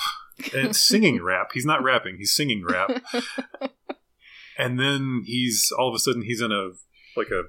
and 0.56 0.76
singing 0.76 1.22
rap. 1.24 1.52
He's 1.54 1.66
not 1.66 1.84
rapping; 1.84 2.18
he's 2.18 2.34
singing 2.34 2.64
rap. 2.66 2.90
and 4.58 4.80
then 4.80 5.24
he's 5.26 5.72
all 5.78 5.90
of 5.90 5.96
a 5.96 6.00
sudden 6.00 6.22
he's 6.22 6.42
in 6.42 6.52
a 6.52 6.72
like 7.16 7.30
a 7.30 7.44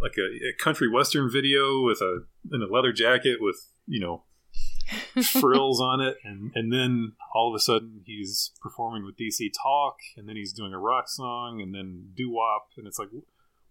like 0.00 0.14
a, 0.16 0.48
a 0.48 0.52
country 0.62 0.88
western 0.88 1.30
video 1.30 1.82
with 1.82 2.00
a 2.00 2.20
in 2.52 2.62
a 2.62 2.72
leather 2.72 2.92
jacket 2.92 3.38
with 3.40 3.56
you 3.86 4.00
know 4.00 4.24
frills 5.22 5.80
on 5.80 6.00
it 6.00 6.16
and 6.24 6.52
and 6.54 6.72
then 6.72 7.12
all 7.34 7.48
of 7.52 7.56
a 7.56 7.60
sudden 7.60 8.02
he's 8.04 8.52
performing 8.60 9.04
with 9.04 9.16
DC 9.16 9.50
Talk 9.62 9.96
and 10.16 10.28
then 10.28 10.36
he's 10.36 10.52
doing 10.52 10.72
a 10.72 10.78
rock 10.78 11.08
song 11.08 11.60
and 11.60 11.74
then 11.74 12.10
doo 12.14 12.30
wop 12.30 12.68
and 12.76 12.86
it's 12.86 12.98
like 12.98 13.08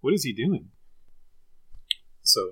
what 0.02 0.14
is 0.14 0.24
he 0.24 0.34
doing 0.34 0.70
so 2.24 2.52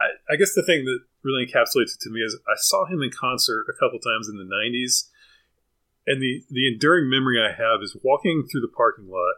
I, 0.00 0.32
I 0.32 0.36
guess 0.36 0.54
the 0.54 0.62
thing 0.62 0.84
that 0.84 1.00
really 1.22 1.46
encapsulates 1.46 1.94
it 1.94 2.00
to 2.02 2.10
me 2.10 2.20
is 2.20 2.38
I 2.46 2.56
saw 2.56 2.86
him 2.86 3.02
in 3.02 3.10
concert 3.10 3.66
a 3.68 3.78
couple 3.78 3.98
times 3.98 4.28
in 4.28 4.36
the 4.36 4.44
90s 4.44 5.08
and 6.06 6.20
the 6.20 6.42
the 6.50 6.66
enduring 6.68 7.08
memory 7.08 7.38
I 7.40 7.52
have 7.52 7.82
is 7.82 7.96
walking 8.02 8.46
through 8.50 8.62
the 8.62 8.72
parking 8.76 9.08
lot 9.08 9.36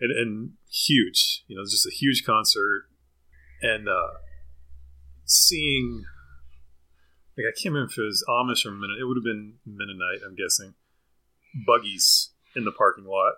and, 0.00 0.10
and 0.12 0.52
huge. 0.70 1.44
You 1.48 1.56
know, 1.56 1.64
just 1.64 1.86
a 1.86 1.90
huge 1.90 2.24
concert, 2.24 2.84
and 3.62 3.88
uh, 3.88 4.18
seeing 5.24 6.04
like 7.36 7.46
I 7.46 7.52
can't 7.52 7.74
remember 7.74 7.90
if 7.90 7.98
it 7.98 8.02
was 8.02 8.24
Amish 8.28 8.64
or 8.66 8.72
Mennonite. 8.72 9.00
It 9.00 9.04
would 9.04 9.16
have 9.16 9.24
been 9.24 9.54
Mennonite, 9.66 10.20
I'm 10.24 10.36
guessing. 10.36 10.74
Buggies 11.66 12.30
in 12.54 12.64
the 12.64 12.72
parking 12.72 13.04
lot, 13.04 13.34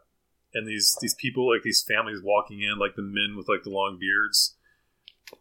and 0.54 0.66
these 0.66 0.96
these 1.00 1.14
people 1.14 1.50
like 1.50 1.62
these 1.62 1.82
families 1.82 2.20
walking 2.22 2.60
in, 2.60 2.78
like 2.78 2.96
the 2.96 3.02
men 3.02 3.34
with 3.36 3.48
like 3.48 3.62
the 3.62 3.70
long 3.70 3.96
beards 3.98 4.56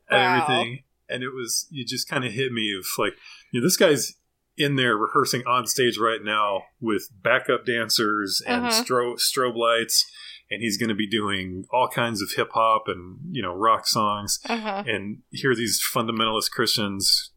and 0.10 0.22
Wow. 0.22 0.28
everything. 0.28 0.84
And 1.10 1.24
it 1.24 1.30
was 1.34 1.68
you 1.70 1.86
just 1.86 2.10
kind 2.10 2.26
of 2.26 2.34
hit 2.34 2.52
me 2.52 2.74
of 2.78 2.86
like 2.98 3.14
you 3.52 3.60
know 3.60 3.66
this 3.66 3.78
guy's 3.78 4.14
in 4.58 4.76
there 4.76 4.98
rehearsing 4.98 5.44
on 5.46 5.68
stage 5.68 5.98
right 6.00 6.22
now 6.24 6.64
with 6.82 7.10
backup 7.22 7.66
dancers 7.66 8.42
and 8.48 8.66
Uh-huh. 8.66 8.84
stro- 8.84 9.20
strobe 9.20 9.56
lights 9.56 10.06
and 10.50 10.62
he's 10.62 10.78
going 10.78 10.90
to 10.90 10.96
be 10.96 11.08
doing 11.08 11.66
all 11.72 11.88
kinds 11.90 12.22
of 12.22 12.32
hip 12.36 12.50
hop 12.54 12.84
and 12.88 13.20
you 13.32 13.42
know 13.42 13.54
rock 13.54 13.86
songs 13.88 14.40
Uh 14.46 14.58
huh. 14.58 14.84
and 14.88 15.20
here 15.30 15.54
these 15.56 15.80
fundamentalist 15.94 16.50
Christians 16.52 17.32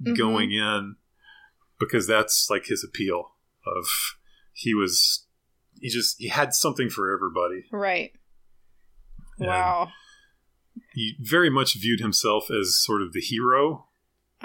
Mhm. 0.00 0.16
going 0.16 0.52
in 0.52 0.96
because 1.80 2.06
that's 2.06 2.48
like 2.48 2.66
his 2.66 2.84
appeal 2.84 3.34
of 3.66 3.84
he 4.52 4.72
was 4.74 5.26
he 5.80 5.88
just 5.88 6.16
he 6.20 6.28
had 6.28 6.54
something 6.54 6.88
for 6.88 7.12
everybody 7.12 7.64
Right. 7.72 8.12
And 9.38 9.48
Wow. 9.48 9.90
He 10.94 11.16
very 11.20 11.50
much 11.50 11.74
viewed 11.74 12.00
himself 12.00 12.50
as 12.50 12.76
sort 12.76 13.02
of 13.02 13.12
the 13.12 13.20
hero 13.20 13.86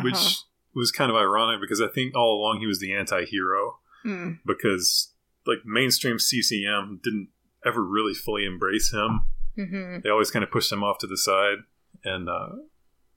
which 0.01 0.13
Uh-huh. 0.15 0.43
was 0.75 0.91
kind 0.91 1.09
of 1.09 1.17
ironic 1.17 1.59
because 1.61 1.81
I 1.81 1.87
think 1.87 2.15
all 2.15 2.39
along 2.39 2.59
he 2.59 2.67
was 2.67 2.79
the 2.79 2.93
anti-hero 2.93 3.79
Mm. 4.05 4.39
because 4.45 5.13
like 5.45 5.59
mainstream 5.65 6.17
CCM 6.19 6.99
didn't 7.03 7.29
ever 7.65 7.83
really 7.83 8.13
fully 8.13 8.45
embrace 8.45 8.91
him 8.93 9.21
hmm 9.55 9.99
they 10.03 10.09
always 10.09 10.29
kind 10.31 10.43
of 10.43 10.51
pushed 10.51 10.71
him 10.71 10.83
off 10.83 10.99
to 10.99 11.07
the 11.07 11.17
side 11.17 11.59
and 12.03 12.29
uh, 12.29 12.49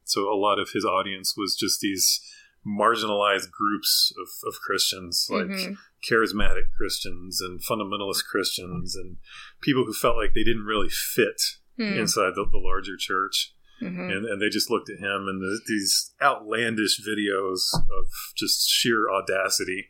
so 0.05 0.33
a 0.33 0.35
lot 0.35 0.59
of 0.59 0.71
his 0.71 0.85
audience 0.85 1.37
was 1.37 1.55
just 1.55 1.81
these 1.81 2.21
marginalized 2.67 3.51
groups 3.51 4.13
of, 4.21 4.29
of 4.49 4.61
Christians, 4.61 5.27
like 5.31 5.47
Mhm. 5.47 5.77
charismatic 6.09 6.71
Christians 6.77 7.41
and 7.41 7.61
fundamentalist 7.61 8.25
Christians, 8.27 8.97
and 8.97 9.17
people 9.61 9.85
who 9.85 9.93
felt 9.95 10.17
like 10.17 10.35
they 10.35 10.45
didn't 10.45 10.65
really 10.65 10.89
fit 10.91 11.41
Hmm. 11.81 11.99
inside 11.99 12.33
the, 12.35 12.45
the 12.51 12.59
larger 12.59 12.97
church. 12.99 13.55
Mhm. 13.81 14.13
And, 14.15 14.27
and 14.27 14.43
they 14.43 14.51
just 14.51 14.69
looked 14.71 14.91
at 14.91 14.99
him 14.99 15.27
and 15.29 15.41
the, 15.41 15.59
these 15.67 16.13
outlandish 16.21 17.01
videos 17.01 17.61
of 17.75 18.07
just 18.37 18.69
sheer 18.69 19.09
audacity. 19.11 19.87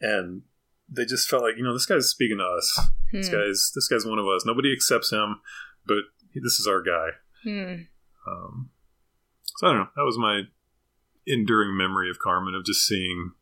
And 0.00 0.42
they 0.88 1.04
just 1.04 1.28
felt 1.28 1.42
like, 1.42 1.56
you 1.56 1.64
know, 1.64 1.72
this 1.72 1.86
guy's 1.86 2.08
speaking 2.08 2.38
to 2.38 2.44
us. 2.44 2.80
This 3.12 3.28
Hmm. 3.28 3.34
guy's 3.36 3.72
this 3.74 3.88
guy's 3.88 4.06
one 4.06 4.18
of 4.20 4.26
us. 4.26 4.44
Nobody 4.46 4.72
accepts 4.72 5.10
him, 5.10 5.40
but 5.86 6.04
this 6.34 6.60
is 6.60 6.66
our 6.68 6.82
guy. 6.82 7.08
Hmm. 7.42 7.82
Um, 8.30 8.70
so 9.56 9.66
I 9.66 9.70
don't 9.72 9.78
know. 9.80 9.88
That 9.96 10.04
was 10.04 10.18
my 10.18 10.42
enduring 11.26 11.76
memory 11.76 12.08
of 12.10 12.18
Carmen 12.20 12.54
of 12.54 12.64
just 12.64 12.86
seeing 12.86 13.32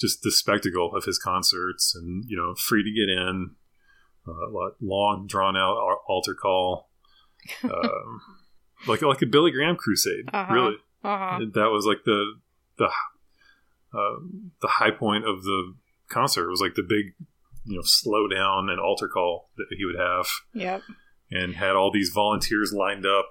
just 0.00 0.22
the 0.22 0.30
spectacle 0.32 0.96
of 0.96 1.04
his 1.04 1.18
concerts 1.18 1.94
and 1.94 2.24
you 2.26 2.36
know 2.36 2.54
free 2.56 2.82
to 2.82 2.90
get 2.90 3.08
in, 3.08 3.54
uh, 4.30 4.70
long 4.80 5.26
drawn 5.26 5.56
out 5.56 5.76
altar 6.08 6.34
call, 6.34 6.90
um, 7.64 8.20
like 8.86 9.02
like 9.02 9.22
a 9.22 9.26
Billy 9.26 9.50
Graham 9.50 9.76
crusade. 9.76 10.26
Uh-huh. 10.32 10.54
Really, 10.54 10.76
Uh-huh. 11.04 11.38
that 11.54 11.70
was 11.70 11.84
like 11.86 12.04
the 12.04 12.34
the 12.78 12.84
uh, 13.92 14.16
the 14.62 14.68
high 14.68 14.90
point 14.90 15.24
of 15.26 15.42
the 15.42 15.74
concert. 16.08 16.46
It 16.46 16.50
was 16.50 16.60
like 16.60 16.74
the 16.74 16.82
big 16.82 17.14
you 17.64 17.76
know 17.76 17.82
slow 17.84 18.26
down 18.28 18.70
and 18.70 18.80
altar 18.80 19.08
call 19.08 19.50
that 19.56 19.66
he 19.76 19.84
would 19.84 19.98
have 19.98 20.26
Yep. 20.54 20.82
and 21.30 21.54
had 21.56 21.76
all 21.76 21.90
these 21.92 22.10
volunteers 22.14 22.72
lined 22.72 23.04
up, 23.06 23.30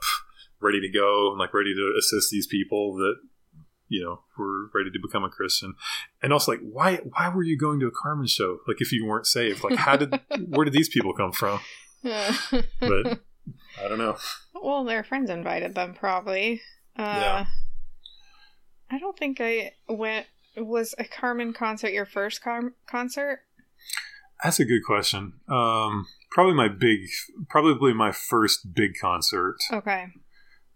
ready 0.62 0.80
to 0.82 0.90
go, 0.90 1.30
and 1.32 1.40
like 1.40 1.54
ready 1.54 1.74
to 1.74 1.96
assist 1.98 2.30
these 2.30 2.48
people 2.48 2.96
that 2.98 3.16
you 3.90 4.04
know 4.04 4.22
were 4.38 4.70
ready 4.74 4.90
to 4.92 5.00
become 5.02 5.24
a 5.24 5.30
Christian. 5.30 5.74
And 6.22 6.32
also, 6.32 6.52
like, 6.54 6.62
why 6.62 6.98
why 6.98 7.30
were 7.30 7.44
you 7.44 7.58
going 7.58 7.80
to 7.82 7.88
a 7.88 7.92
Carmen 7.92 8.28
show? 8.28 8.60
Like, 8.68 8.78
if 8.80 8.92
you 8.92 9.06
weren't 9.06 9.26
saved, 9.28 9.64
like, 9.64 9.76
how 9.78 9.98
did 9.98 10.20
where 10.48 10.64
did 10.66 10.74
these 10.74 10.90
people 10.90 11.14
come 11.14 11.32
from? 11.32 11.60
But 12.04 13.20
I 13.84 13.88
don't 13.88 13.98
know. 13.98 14.18
well, 14.54 14.84
their 14.86 15.04
friends 15.04 15.30
invited 15.30 15.76
them, 15.76 15.94
probably. 15.94 16.62
Uh, 16.98 17.02
Yeah. 17.04 17.46
I 18.92 18.98
don't 19.00 19.18
think 19.18 19.40
I 19.42 19.74
went. 19.88 20.26
Was 20.58 20.96
a 20.98 21.04
Carmen 21.06 21.54
concert 21.54 21.92
your 21.94 22.06
first 22.08 22.42
car- 22.44 22.74
concert? 22.88 23.42
That's 24.44 24.60
a 24.60 24.66
good 24.66 24.82
question. 24.86 25.34
Um, 25.48 26.08
probably 26.32 26.54
my 26.56 26.68
big, 26.70 27.02
probably 27.50 27.94
my 27.94 28.12
first 28.12 28.74
big 28.74 28.92
concert, 29.00 29.58
Okay. 29.72 30.08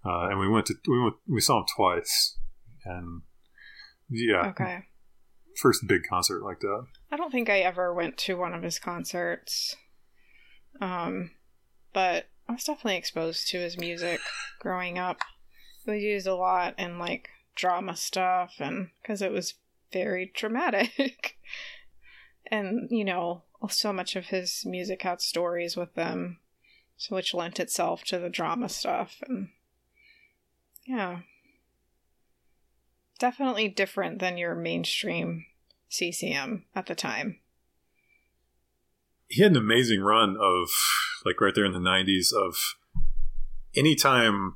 uh, 0.05 0.27
and 0.29 0.39
we 0.39 0.47
went 0.47 0.67
to 0.67 0.75
we 0.87 1.01
went 1.01 1.15
we 1.27 1.41
saw 1.41 1.59
him 1.59 1.65
twice, 1.75 2.37
and 2.85 3.21
yeah, 4.09 4.47
Okay. 4.47 4.85
first 5.61 5.87
big 5.87 6.01
concert 6.09 6.43
like 6.43 6.59
that. 6.59 6.85
I 7.11 7.17
don't 7.17 7.31
think 7.31 7.49
I 7.49 7.59
ever 7.59 7.93
went 7.93 8.17
to 8.19 8.35
one 8.35 8.53
of 8.53 8.63
his 8.63 8.79
concerts. 8.79 9.75
Um, 10.81 11.31
but 11.93 12.27
I 12.47 12.53
was 12.53 12.63
definitely 12.63 12.97
exposed 12.97 13.47
to 13.49 13.59
his 13.59 13.77
music 13.77 14.19
growing 14.59 14.97
up. 14.97 15.19
We 15.85 15.99
used 15.99 16.27
a 16.27 16.35
lot 16.35 16.75
in 16.77 16.99
like 16.99 17.29
drama 17.55 17.95
stuff 17.95 18.55
and 18.59 18.89
because 19.01 19.21
it 19.21 19.31
was 19.31 19.55
very 19.91 20.31
dramatic. 20.33 21.37
and, 22.51 22.89
you 22.89 23.05
know, 23.05 23.43
so 23.69 23.93
much 23.93 24.15
of 24.15 24.27
his 24.27 24.63
music 24.65 25.03
had 25.03 25.21
stories 25.21 25.77
with 25.77 25.93
them, 25.93 26.39
so 26.97 27.15
which 27.15 27.33
lent 27.33 27.59
itself 27.59 28.03
to 28.05 28.19
the 28.19 28.29
drama 28.29 28.67
stuff 28.69 29.21
and 29.27 29.49
yeah. 30.85 31.19
Definitely 33.23 33.69
different 33.69 34.19
than 34.19 34.35
your 34.37 34.53
mainstream 34.53 35.45
CCM 35.87 36.65
at 36.75 36.87
the 36.87 36.93
time. 36.95 37.39
he 39.29 39.41
had 39.41 39.51
an 39.51 39.57
amazing 39.57 40.01
run 40.01 40.35
of 40.37 40.67
like 41.25 41.39
right 41.39 41.55
there 41.55 41.63
in 41.63 41.71
the 41.71 41.79
90s 41.79 42.33
of 42.33 42.55
anytime 43.77 44.55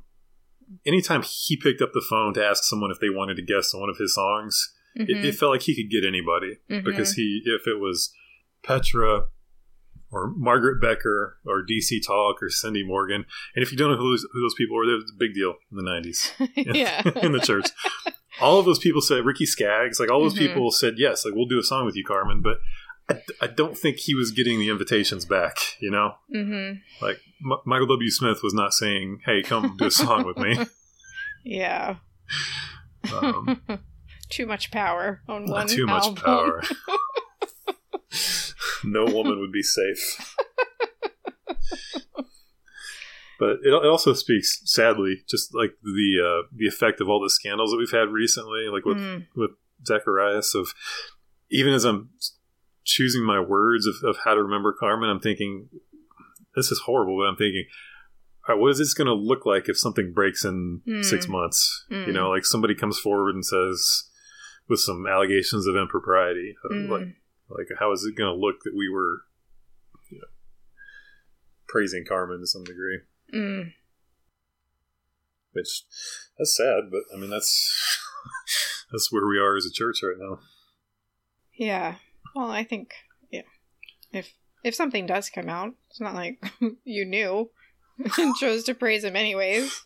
anytime 0.86 1.22
he 1.22 1.56
picked 1.56 1.80
up 1.80 1.92
the 1.94 2.04
phone 2.10 2.34
to 2.34 2.44
ask 2.44 2.62
someone 2.64 2.90
if 2.90 3.00
they 3.00 3.08
wanted 3.08 3.36
to 3.36 3.42
guest 3.42 3.74
on 3.74 3.80
one 3.80 3.88
of 3.88 3.96
his 3.96 4.14
songs 4.14 4.74
it, 4.94 5.24
it 5.24 5.34
felt 5.34 5.52
like 5.52 5.62
he 5.62 5.74
could 5.74 5.90
get 5.90 6.06
anybody 6.06 6.58
Mhm. 6.70 6.84
because 6.84 7.14
he 7.14 7.40
if 7.46 7.66
it 7.66 7.80
was 7.80 8.12
petra 8.62 9.28
or 10.12 10.28
margaret 10.36 10.78
becker 10.80 11.38
or 11.46 11.62
dc 11.64 11.88
talk 12.06 12.42
or 12.42 12.50
cindy 12.50 12.84
morgan 12.86 13.24
and 13.56 13.62
if 13.62 13.72
you 13.72 13.78
don't 13.78 13.90
know 13.92 13.96
who 13.96 14.10
those, 14.10 14.26
who 14.32 14.42
those 14.42 14.54
people 14.54 14.76
were 14.76 14.84
it 14.84 14.94
was 14.94 15.10
a 15.14 15.18
big 15.18 15.32
deal 15.32 15.54
in 15.70 15.76
the 15.78 15.82
90s 15.82 16.32
yeah. 16.76 17.02
in 17.24 17.32
the 17.32 17.40
church 17.40 17.66
all 18.40 18.58
of 18.58 18.64
those 18.66 18.78
people 18.78 19.00
said 19.00 19.24
ricky 19.24 19.46
skaggs 19.46 19.98
like 20.00 20.10
all 20.10 20.20
those 20.22 20.34
Mhm. 20.34 20.38
people 20.38 20.70
said 20.70 20.94
yes 20.98 21.24
like 21.24 21.34
we'll 21.34 21.46
do 21.46 21.58
a 21.58 21.62
song 21.62 21.84
with 21.86 21.96
you 21.96 22.04
carmen 22.04 22.40
but 22.42 22.58
I, 23.10 23.22
I 23.40 23.46
don't 23.46 23.76
think 23.76 23.96
he 23.98 24.14
was 24.14 24.30
getting 24.32 24.58
the 24.58 24.68
invitations 24.68 25.24
back 25.24 25.56
you 25.80 25.90
know? 25.90 26.14
Hmm 26.32 26.72
like 27.00 27.20
M- 27.44 27.58
michael 27.64 27.86
w. 27.86 28.10
Smith 28.10 28.40
was 28.42 28.52
not 28.54 28.72
saying 28.74 29.20
hey 29.26 29.42
come 29.42 29.76
do 29.78 29.86
a 29.86 29.90
song 29.90 30.24
with 30.26 30.36
me. 30.38 30.58
Yeah. 31.44 31.96
um, 33.16 33.60
Too 34.28 34.44
much 34.44 34.70
power 34.70 35.22
on 35.28 35.46
one 35.46 35.66
too 35.68 35.86
much 35.86 36.14
power. 36.16 36.62
No 38.84 39.04
woman 39.06 39.40
would 39.40 39.52
be 39.52 39.62
safe 39.62 40.36
but 43.38 43.50
it, 43.62 43.68
it 43.72 43.86
also 43.86 44.12
speaks 44.12 44.60
sadly 44.64 45.22
just 45.28 45.54
like 45.54 45.72
the 45.82 46.18
uh, 46.44 46.48
the 46.54 46.66
effect 46.66 47.00
of 47.00 47.08
all 47.08 47.20
the 47.22 47.30
scandals 47.30 47.70
that 47.70 47.76
we've 47.78 47.90
had 47.90 48.08
recently 48.10 48.66
like 48.72 48.84
with 48.84 48.96
Mm. 48.98 49.26
with 49.36 49.50
Zacharias 49.86 50.54
of 50.54 50.74
even 51.50 51.72
as 51.72 51.84
I'm 51.84 52.10
choosing 52.84 53.22
my 53.24 53.40
words 53.40 53.86
of, 53.86 53.94
of 54.02 54.16
how 54.24 54.34
to 54.34 54.42
remember 54.42 54.72
Carmen, 54.72 55.08
I'm 55.10 55.20
thinking 55.20 55.68
this 56.56 56.70
is 56.72 56.80
horrible, 56.86 57.18
but 57.18 57.28
I'm 57.28 57.36
thinking, 57.36 57.64
right, 58.48 58.58
what 58.58 58.70
is 58.70 58.78
this 58.78 58.94
going 58.94 59.06
to 59.06 59.14
look 59.14 59.46
like 59.46 59.68
if 59.68 59.78
something 59.78 60.12
breaks 60.12 60.44
in 60.44 60.80
Mm. 60.86 61.04
six 61.04 61.28
months? 61.28 61.84
Mm. 61.90 62.06
You 62.08 62.12
know, 62.12 62.30
like 62.30 62.44
somebody 62.44 62.74
comes 62.74 62.98
forward 62.98 63.34
and 63.34 63.44
says 63.44 64.04
with 64.68 64.80
some 64.80 65.06
allegations 65.06 65.66
of 65.66 65.76
impropriety, 65.76 66.54
uh, 66.64 66.74
Mm. 66.74 66.88
like 66.88 67.08
like 67.50 67.68
how 67.78 67.92
is 67.92 68.04
it 68.04 68.16
going 68.16 68.30
to 68.34 68.38
look 68.38 68.62
that 68.64 68.74
we 68.76 68.88
were 68.90 69.22
you 70.10 70.18
know, 70.18 70.26
praising 71.68 72.04
Carmen 72.08 72.40
to 72.40 72.46
some 72.46 72.64
degree? 72.64 72.98
Mm. 73.34 73.72
Which 75.52 75.84
that's 76.38 76.56
sad, 76.56 76.90
but 76.90 77.02
I 77.14 77.18
mean 77.18 77.30
that's 77.30 78.00
that's 78.92 79.12
where 79.12 79.26
we 79.26 79.38
are 79.38 79.56
as 79.56 79.66
a 79.66 79.72
church 79.72 80.00
right 80.02 80.16
now. 80.18 80.38
Yeah. 81.54 81.96
Well, 82.34 82.50
I 82.50 82.64
think 82.64 82.92
yeah. 83.30 83.42
If 84.12 84.32
if 84.64 84.74
something 84.74 85.06
does 85.06 85.30
come 85.30 85.48
out, 85.48 85.74
it's 85.90 86.00
not 86.00 86.14
like 86.14 86.42
you 86.84 87.04
knew 87.04 87.50
and 88.16 88.34
chose 88.36 88.64
to 88.64 88.74
praise 88.74 89.04
him 89.04 89.16
anyways. 89.16 89.82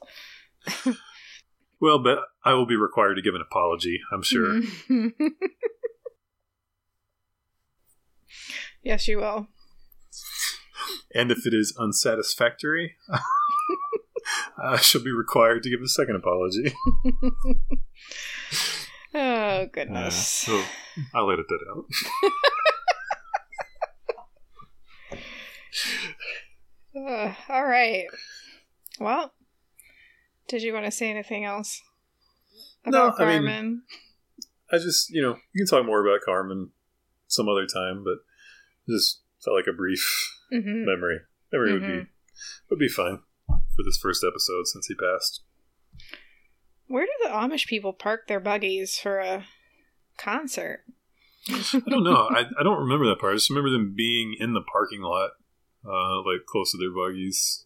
Well, 1.81 1.99
but 1.99 2.21
I 2.45 2.53
will 2.55 2.67
be 2.67 2.77
required 2.77 3.17
to 3.17 3.23
give 3.23 3.35
an 3.35 3.41
apology, 3.41 3.99
I'm 4.13 4.23
sure. 4.23 4.61
Mhm. 4.89 5.13
yes, 8.85 9.09
you 9.09 9.19
will. 9.19 9.49
And 11.15 11.31
if 11.31 11.47
it 11.47 11.53
is 11.55 11.75
unsatisfactory, 11.79 12.97
I 14.63 14.77
shall 14.79 15.03
be 15.03 15.11
required 15.13 15.63
to 15.65 15.71
give 15.71 15.81
a 15.83 15.89
second 15.89 16.17
apology. 16.17 16.75
Oh 19.15 19.19
Uh, 19.21 19.65
goodness. 19.67 20.17
so 20.27 20.63
I'll 21.15 21.31
edit 21.31 21.45
that 21.49 21.61
out. 21.71 21.85
Uh, 26.95 27.33
all 27.49 27.65
right. 27.65 28.05
Well, 29.01 29.33
did 30.49 30.63
you 30.63 30.73
want 30.75 30.85
to 30.85 30.91
say 30.91 31.09
anything 31.11 31.45
else 31.45 31.81
No, 32.85 33.07
about 33.09 33.21
I 33.21 33.25
mean- 33.25 33.43
Carmen? 33.47 33.83
I 34.71 34.77
just, 34.79 35.09
you 35.11 35.21
know, 35.23 35.37
you 35.55 35.65
can 35.65 35.67
talk 35.67 35.87
more 35.87 36.07
about 36.07 36.21
Carmen 36.25 36.71
some 37.29 37.49
other 37.49 37.67
time, 37.67 38.05
but 38.05 38.19
just 38.89 39.22
felt 39.45 39.57
like 39.57 39.67
a 39.67 39.73
brief 39.77 40.05
hmm 40.51 40.85
memory. 40.85 41.19
Memory 41.53 41.73
would 41.73 41.83
be 41.87 42.07
would 42.71 42.79
be 42.79 42.89
fine 42.89 43.21
for 43.47 43.83
this 43.85 43.99
first 44.01 44.25
episode 44.27 44.67
since 44.67 44.87
he 44.87 44.95
passed. 44.95 45.43
Where 46.87 47.07
do 47.07 47.13
the 47.23 47.31
Amish 47.31 47.67
people 47.67 47.93
park 47.93 48.27
their 48.29 48.41
buggies 48.41 48.99
for 48.99 49.19
a 49.19 49.45
concert? 50.19 50.85
I 51.49 51.81
don't 51.89 52.05
know. 52.05 52.29
I, 52.31 52.45
I 52.59 52.63
don't 52.63 52.81
remember 52.81 53.07
that 53.09 53.19
part. 53.19 53.33
I 53.33 53.37
just 53.37 53.51
remember 53.51 53.71
them 53.71 53.95
being 53.97 54.37
in 54.39 54.53
the 54.55 54.61
parking 54.61 55.01
lot, 55.03 55.31
uh, 55.87 56.19
like 56.19 56.45
close 56.47 56.71
to 56.73 56.79
their 56.79 56.93
buggies. 56.95 57.65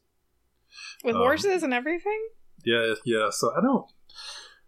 With 1.04 1.14
Um, 1.16 1.22
horses 1.22 1.62
and 1.62 1.74
everything? 1.74 2.28
Yeah, 2.64 2.94
yeah. 3.04 3.28
So 3.30 3.52
I 3.56 3.60
don't, 3.60 3.84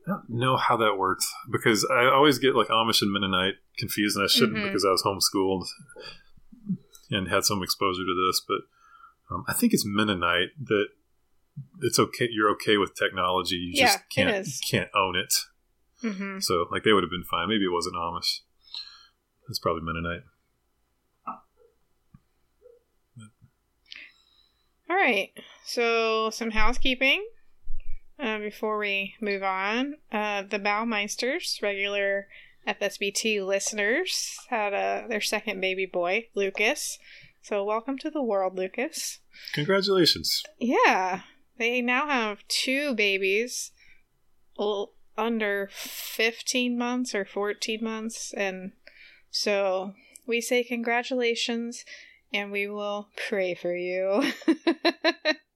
I 0.06 0.10
don't 0.10 0.28
know 0.28 0.56
how 0.56 0.76
that 0.78 0.96
works 0.98 1.32
because 1.50 1.86
I 1.90 2.06
always 2.06 2.38
get 2.38 2.54
like 2.54 2.68
Amish 2.68 3.00
and 3.02 3.12
Mennonite 3.12 3.54
confused, 3.78 4.16
and 4.16 4.24
I 4.24 4.28
shouldn't 4.28 4.58
Mhm. 4.58 4.64
because 4.64 4.84
I 4.84 4.90
was 4.90 5.02
homeschooled 5.02 5.66
and 7.10 7.28
had 7.28 7.44
some 7.44 7.62
exposure 7.62 8.04
to 8.04 8.26
this. 8.28 8.42
But 8.46 9.34
um, 9.34 9.44
I 9.48 9.52
think 9.52 9.72
it's 9.72 9.84
Mennonite 9.86 10.50
that 10.64 10.86
it's 11.80 11.98
okay. 11.98 12.28
You're 12.30 12.50
okay 12.52 12.76
with 12.76 12.94
technology. 12.94 13.56
You 13.56 13.72
Yeah, 13.74 13.86
just 13.86 13.98
can't 14.14 14.46
can't 14.70 14.90
own 14.94 15.16
it. 15.16 15.34
Mm-hmm. 16.02 16.38
So 16.40 16.66
like 16.70 16.84
they 16.84 16.92
would 16.92 17.02
have 17.02 17.10
been 17.10 17.24
fine. 17.24 17.48
Maybe 17.48 17.64
it 17.64 17.72
wasn't 17.72 17.96
Amish. 17.96 18.40
It's 19.48 19.58
probably 19.58 19.82
Mennonite. 19.82 20.22
All 24.90 24.96
right. 24.96 25.30
So 25.66 26.30
some 26.30 26.50
housekeeping 26.50 27.26
uh, 28.18 28.38
before 28.38 28.78
we 28.78 29.14
move 29.20 29.42
on. 29.42 29.96
Uh, 30.10 30.42
the 30.42 30.58
Baumeisters, 30.58 31.58
regular 31.62 32.28
FSBT 32.68 33.44
listeners, 33.46 34.37
had 34.50 34.74
uh, 34.74 35.09
their 35.09 35.20
second 35.22 35.61
baby 35.61 35.87
boy, 35.87 36.28
Lucas. 36.35 36.98
So 37.42 37.64
welcome 37.64 37.96
to 37.98 38.11
the 38.11 38.22
world, 38.22 38.57
Lucas. 38.57 39.20
Congratulations. 39.54 40.42
Yeah, 40.59 41.22
they 41.57 41.81
now 41.81 42.07
have 42.09 42.46
two 42.48 42.94
babies, 42.94 43.70
l- 44.59 44.92
under 45.16 45.70
15 45.72 46.76
months 46.78 47.14
or 47.14 47.24
14 47.24 47.83
months, 47.83 48.35
and 48.37 48.72
so 49.31 49.94
we 50.26 50.40
say 50.40 50.62
congratulations 50.62 51.85
and 52.33 52.52
we 52.52 52.68
will 52.68 53.09
pray 53.28 53.54
for 53.54 53.74
you 53.74 54.22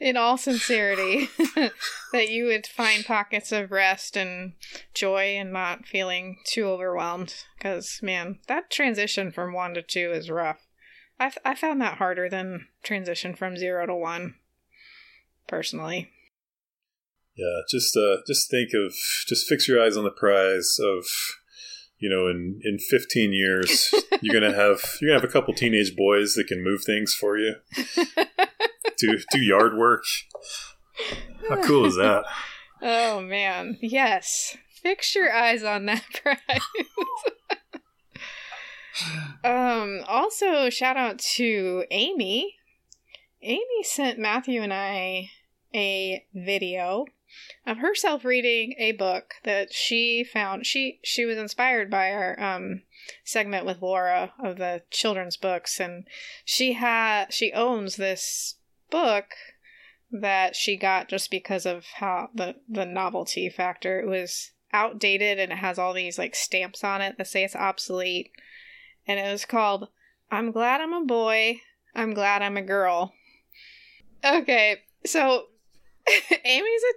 in 0.00 0.16
all 0.16 0.36
sincerity 0.36 1.28
that 2.12 2.28
you 2.28 2.46
would 2.46 2.66
find 2.66 3.04
pockets 3.04 3.52
of 3.52 3.70
rest 3.70 4.16
and 4.16 4.54
joy 4.92 5.36
and 5.36 5.52
not 5.52 5.86
feeling 5.86 6.38
too 6.44 6.66
overwhelmed. 6.66 7.34
Because 7.56 8.00
man 8.02 8.38
that 8.48 8.70
transition 8.70 9.30
from 9.30 9.52
one 9.52 9.74
to 9.74 9.82
two 9.82 10.12
is 10.12 10.30
rough. 10.30 10.66
I 11.18 11.32
I 11.44 11.54
found 11.54 11.80
that 11.80 11.98
harder 11.98 12.28
than 12.28 12.68
transition 12.82 13.34
from 13.34 13.56
zero 13.56 13.86
to 13.86 13.94
one 13.94 14.36
personally. 15.46 16.10
Yeah, 17.36 17.62
just 17.68 17.96
uh, 17.96 18.18
just 18.26 18.50
think 18.50 18.70
of 18.74 18.94
just 19.26 19.48
fix 19.48 19.66
your 19.66 19.82
eyes 19.82 19.96
on 19.96 20.04
the 20.04 20.10
prize 20.10 20.76
of 20.80 21.04
you 22.04 22.10
know 22.10 22.28
in 22.28 22.60
in 22.62 22.78
15 22.78 23.32
years 23.32 23.94
you're 24.20 24.38
gonna 24.38 24.54
have 24.54 24.78
you're 25.00 25.08
gonna 25.08 25.20
have 25.20 25.28
a 25.28 25.32
couple 25.32 25.54
teenage 25.54 25.96
boys 25.96 26.34
that 26.34 26.46
can 26.46 26.62
move 26.62 26.84
things 26.84 27.14
for 27.14 27.38
you. 27.38 27.54
Do 28.96 29.18
do 29.32 29.40
yard 29.40 29.76
work. 29.76 30.04
How 31.48 31.60
cool 31.62 31.86
is 31.86 31.96
that? 31.96 32.24
Oh 32.86 33.22
man. 33.22 33.78
Yes. 33.80 34.58
Fix 34.82 35.14
your 35.14 35.32
eyes 35.32 35.62
on 35.62 35.86
that 35.86 36.04
prize 36.22 36.60
um 39.42 40.00
also 40.06 40.68
shout 40.68 40.98
out 40.98 41.18
to 41.18 41.84
amy. 41.90 42.56
Amy 43.42 43.82
sent 43.84 44.18
matthew 44.18 44.60
and 44.60 44.74
i 44.74 45.30
a 45.74 46.24
video 46.34 47.06
of 47.66 47.78
herself 47.78 48.24
reading 48.24 48.74
a 48.78 48.92
book 48.92 49.34
that 49.44 49.72
she 49.72 50.24
found 50.24 50.66
she 50.66 51.00
she 51.02 51.24
was 51.24 51.38
inspired 51.38 51.90
by 51.90 52.10
our 52.12 52.40
um 52.40 52.82
segment 53.24 53.66
with 53.66 53.82
Laura 53.82 54.32
of 54.42 54.56
the 54.56 54.82
children's 54.90 55.36
books 55.36 55.80
and 55.80 56.06
she 56.44 56.74
had 56.74 57.32
she 57.32 57.52
owns 57.52 57.96
this 57.96 58.56
book 58.90 59.34
that 60.20 60.54
she 60.54 60.76
got 60.76 61.08
just 61.08 61.30
because 61.30 61.66
of 61.66 61.84
how 61.96 62.28
the 62.34 62.54
the 62.68 62.86
novelty 62.86 63.48
factor. 63.48 64.00
It 64.00 64.06
was 64.06 64.52
outdated 64.72 65.38
and 65.38 65.52
it 65.52 65.58
has 65.58 65.78
all 65.78 65.92
these 65.92 66.18
like 66.18 66.34
stamps 66.34 66.84
on 66.84 67.00
it 67.00 67.18
that 67.18 67.26
say 67.26 67.44
it's 67.44 67.56
obsolete. 67.56 68.30
And 69.06 69.18
it 69.18 69.30
was 69.30 69.44
called 69.44 69.88
I'm 70.30 70.52
glad 70.52 70.80
I'm 70.80 70.92
a 70.92 71.04
boy 71.04 71.60
I'm 71.94 72.14
glad 72.14 72.42
I'm 72.42 72.56
a 72.56 72.62
girl. 72.62 73.12
Okay 74.24 74.78
so 75.04 75.46
Amy's 76.44 76.82
a 76.82 76.94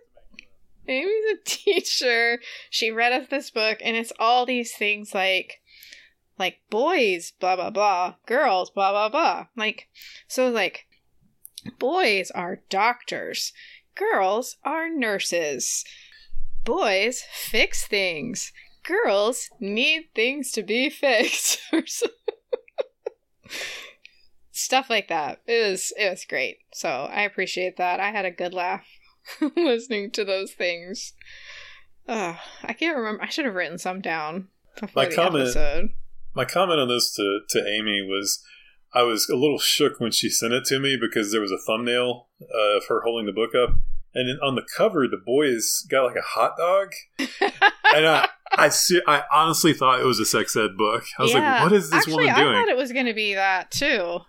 Amy's 0.88 1.34
a 1.34 1.44
teacher. 1.46 2.40
She 2.70 2.92
read 2.92 3.14
us 3.14 3.28
this 3.30 3.52
book, 3.52 3.80
and 3.84 3.98
it's 3.98 4.14
all 4.20 4.46
these 4.46 4.76
things 4.76 5.14
like, 5.14 5.62
like 6.40 6.58
boys, 6.70 7.34
blah 7.40 7.56
blah 7.56 7.70
blah, 7.70 8.16
girls, 8.26 8.70
blah 8.70 8.92
blah 8.92 9.10
blah. 9.10 9.48
Like, 9.56 9.88
so 10.28 10.50
like, 10.50 10.88
boys 11.80 12.32
are 12.32 12.62
doctors, 12.70 13.54
girls 13.96 14.58
are 14.64 14.90
nurses. 14.90 15.84
Boys 16.64 17.24
fix 17.32 17.88
things. 17.88 18.52
Girls 18.84 19.50
need 19.60 20.10
things 20.16 20.52
to 20.52 20.64
be 20.64 20.90
fixed. 20.92 21.60
Stuff 24.52 24.90
like 24.90 25.08
that. 25.08 25.42
It 25.46 25.70
was 25.70 25.94
it 25.98 26.10
was 26.10 26.26
great. 26.26 26.58
So 26.74 26.90
I 26.90 27.22
appreciate 27.22 27.78
that. 27.78 28.00
I 28.00 28.12
had 28.12 28.26
a 28.26 28.32
good 28.32 28.54
laugh 28.54 28.86
listening 29.56 30.12
to 30.12 30.24
those 30.26 30.52
things. 30.52 31.14
Uh, 32.08 32.36
I 32.64 32.74
can't 32.74 32.98
remember. 32.98 33.24
I 33.24 33.28
should 33.30 33.46
have 33.46 33.56
written 33.56 33.78
some 33.78 34.02
down 34.02 34.48
before 34.80 35.04
My 35.04 35.10
comment- 35.10 35.44
episode. 35.44 35.90
my 36.36 36.46
comment 36.46 36.80
on 36.80 36.88
this 36.88 37.12
to, 37.16 37.40
to 37.50 37.60
amy 37.68 38.02
was 38.08 38.44
i 38.94 39.02
was 39.02 39.28
a 39.28 39.36
little 39.36 39.58
shook 39.58 40.00
when 40.00 40.12
she 40.12 40.30
sent 40.30 40.54
it 40.54 40.64
to 40.66 40.80
me 40.80 40.96
because 41.02 41.32
there 41.32 41.42
was 41.42 41.52
a 41.52 41.58
thumbnail 41.58 42.28
uh, 42.44 42.78
of 42.78 42.84
her 42.88 43.02
holding 43.04 43.26
the 43.26 43.32
book 43.32 43.56
up 43.56 43.72
and 44.14 44.40
on 44.42 44.54
the 44.54 44.62
cover 44.78 45.08
the 45.08 45.18
boys 45.26 45.84
got 45.90 46.04
like 46.06 46.16
a 46.16 46.22
hot 46.22 46.54
dog 46.58 46.92
and 47.96 48.06
i 48.06 48.30
I, 48.56 48.70
se- 48.70 49.02
I 49.08 49.24
honestly 49.34 49.74
thought 49.74 50.00
it 50.00 50.06
was 50.06 50.20
a 50.20 50.26
sex 50.26 50.56
ed 50.56 50.78
book 50.78 51.04
i 51.18 51.24
was 51.24 51.34
like 51.34 51.64
what 51.64 51.74
is 51.74 51.90
this 51.90 52.00
Actually, 52.08 52.26
woman 52.28 52.30
I 52.36 52.40
doing 52.44 52.54
thought 52.54 52.70
it 52.70 52.78
was 52.78 52.92
going 52.92 53.08
to 53.08 53.14
be 53.16 53.34
that 53.34 53.72
too. 53.72 54.20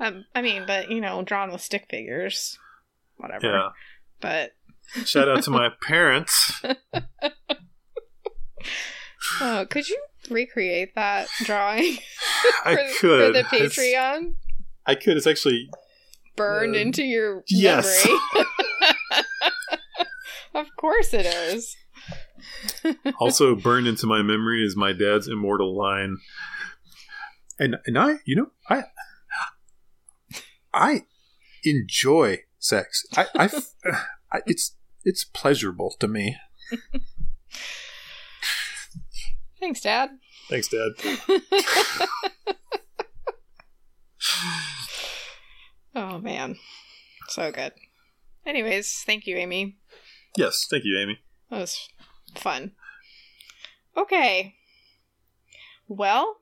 Um, 0.00 0.24
I 0.34 0.40
mean, 0.42 0.64
but 0.66 0.90
you 0.90 1.00
know, 1.02 1.22
drawn 1.22 1.52
with 1.52 1.60
stick 1.60 1.86
figures, 1.90 2.58
whatever. 3.18 3.46
yeah 3.46 3.68
But 4.22 4.52
shout 5.04 5.28
out 5.28 5.42
to 5.44 5.50
my 5.50 5.68
parents 5.86 6.62
oh, 9.40 9.66
could 9.68 9.88
you 9.88 9.98
recreate 10.30 10.94
that 10.94 11.28
drawing 11.44 11.98
i 12.64 12.74
for, 12.76 12.82
could 13.00 13.26
for 13.26 13.32
the 13.32 13.38
It's- 13.40 13.76
Patreon? 13.76 14.34
i 14.86 14.94
could 14.94 15.16
it's 15.16 15.26
actually 15.26 15.68
Burned 16.36 16.74
uh, 16.74 16.78
into 16.78 17.02
your 17.04 17.42
yes. 17.48 18.06
memory. 18.06 18.46
of 20.54 20.66
course 20.78 21.12
it 21.12 21.26
is. 21.26 21.76
also 23.20 23.54
burned 23.54 23.86
into 23.86 24.06
my 24.06 24.22
memory 24.22 24.64
is 24.64 24.74
my 24.76 24.92
dad's 24.92 25.28
immortal 25.28 25.76
line 25.76 26.16
and 27.58 27.76
and 27.86 27.98
i 27.98 28.14
you 28.24 28.34
know 28.36 28.46
i 28.70 28.84
i 30.72 31.02
enjoy 31.64 32.38
sex 32.62 33.04
i 33.16 33.26
i, 33.34 33.50
I 34.32 34.40
it's 34.46 34.76
it's 35.04 35.24
pleasurable 35.24 35.94
to 36.00 36.08
me 36.08 36.36
Thanks, 39.60 39.80
Dad. 39.80 40.10
thanks 40.48 40.68
dad 40.68 40.92
Oh 45.94 46.18
man, 46.18 46.56
so 47.28 47.52
good. 47.52 47.72
Anyways, 48.46 49.02
thank 49.06 49.26
you, 49.26 49.36
Amy. 49.36 49.76
yes 50.36 50.66
thank 50.70 50.84
you 50.84 50.98
amy 50.98 51.18
That 51.50 51.58
was 51.60 51.88
fun. 52.34 52.72
Okay. 53.96 54.54
Well, 55.88 56.36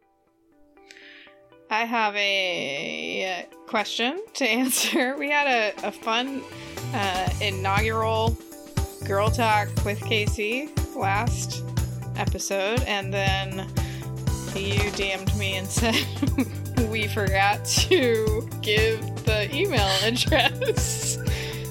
I 1.73 1.85
have 1.85 2.17
a 2.17 3.47
question 3.69 4.21
to 4.35 4.45
answer. 4.49 5.17
We 5.17 5.31
had 5.31 5.47
a, 5.47 5.87
a 5.87 5.93
fun 5.93 6.43
uh, 6.93 7.31
inaugural 7.41 8.37
Girl 9.07 9.31
Talk 9.31 9.69
with 9.85 10.01
Casey 10.01 10.69
last 10.97 11.65
episode, 12.17 12.83
and 12.83 13.15
then 13.15 13.69
you 14.57 14.81
DM'd 14.91 15.35
me 15.39 15.59
and 15.59 15.67
said 15.69 15.95
we 16.89 17.07
forgot 17.07 17.65
to 17.65 18.49
give 18.63 19.25
the 19.25 19.49
email 19.55 19.89
address. 20.03 21.19